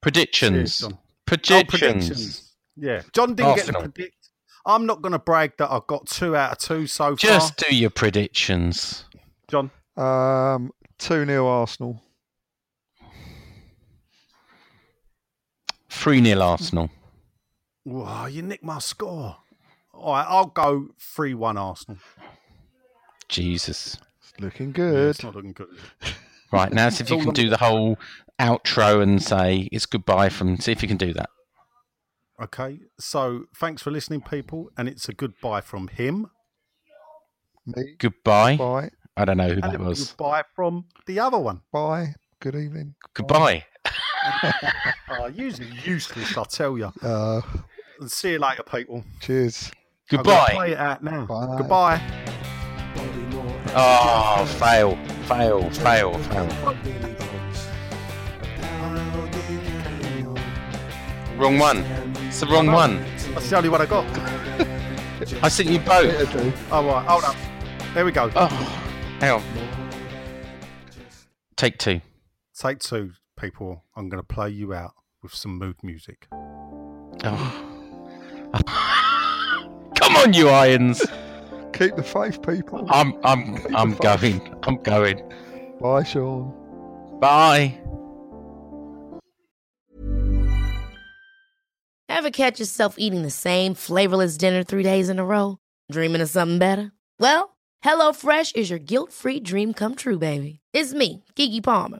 [0.02, 0.84] Predictions.
[0.84, 1.68] Oh, Predictions.
[1.80, 2.56] predictions.
[2.76, 3.82] Yeah, John didn't get Arsenal.
[3.84, 4.16] to predict.
[4.66, 7.40] I'm not going to brag that I've got two out of two so Just far.
[7.40, 9.06] Just do your predictions.
[9.48, 9.70] John.
[9.96, 12.02] Um, two 0 Arsenal.
[15.90, 16.90] 3 0 Arsenal.
[17.86, 19.38] Wow, you nicked my score.
[19.94, 21.98] All right, I'll go three one Arsenal.
[23.28, 23.98] Jesus.
[24.22, 25.10] It's looking Yeah, good.
[25.10, 25.68] it's not looking good.
[26.52, 28.00] Right, now see if you can do the whole
[28.40, 30.58] outro and say it's goodbye from.
[30.58, 31.30] See if you can do that.
[32.42, 36.32] Okay, so thanks for listening, people, and it's a goodbye from him.
[37.68, 37.94] Me.
[38.00, 38.58] Goodbye.
[38.58, 38.90] Bye.
[39.16, 40.08] I don't know who And that was.
[40.08, 41.62] goodbye from the other one.
[41.72, 42.16] Bye.
[42.40, 42.96] Good evening.
[43.14, 43.66] Goodbye.
[45.12, 46.92] Oh, usually useless, I tell you.
[47.02, 47.42] Uh,
[48.00, 49.04] And see you later, people.
[49.20, 49.72] cheers.
[50.10, 50.52] Goodbye.
[50.54, 51.26] Play it out now.
[51.26, 51.56] Bye.
[51.58, 52.02] Goodbye.
[52.96, 56.76] Bodymore Oh, fail, fail, fail, fail.
[56.84, 57.68] Billy Bonds.
[58.62, 61.38] How did you carry on?
[61.38, 61.78] Wrong one.
[62.28, 63.04] It's the wrong one.
[63.34, 64.06] That's the only one I got.
[65.44, 66.36] I sent you both.
[66.72, 67.36] Oh, right, hold up.
[67.94, 68.32] There we go.
[68.36, 68.48] Oh,
[69.20, 69.44] hang on.
[71.56, 72.02] Take two.
[72.58, 73.84] Take two, people.
[73.96, 76.28] I'm going to play you out with some mood music.
[77.24, 77.66] Oh.
[79.96, 81.06] Come on, you irons.
[81.74, 82.86] Keep the faith, people.
[82.90, 84.56] I'm, I'm, I'm going.
[84.64, 85.22] I'm going.
[85.80, 86.54] Bye, Sean.
[87.20, 87.80] Bye.
[92.10, 95.58] Ever catch yourself eating the same flavorless dinner three days in a row?
[95.92, 96.92] Dreaming of something better?
[97.20, 100.60] Well, HelloFresh is your guilt free dream come true, baby.
[100.74, 102.00] It's me, Keke Palmer.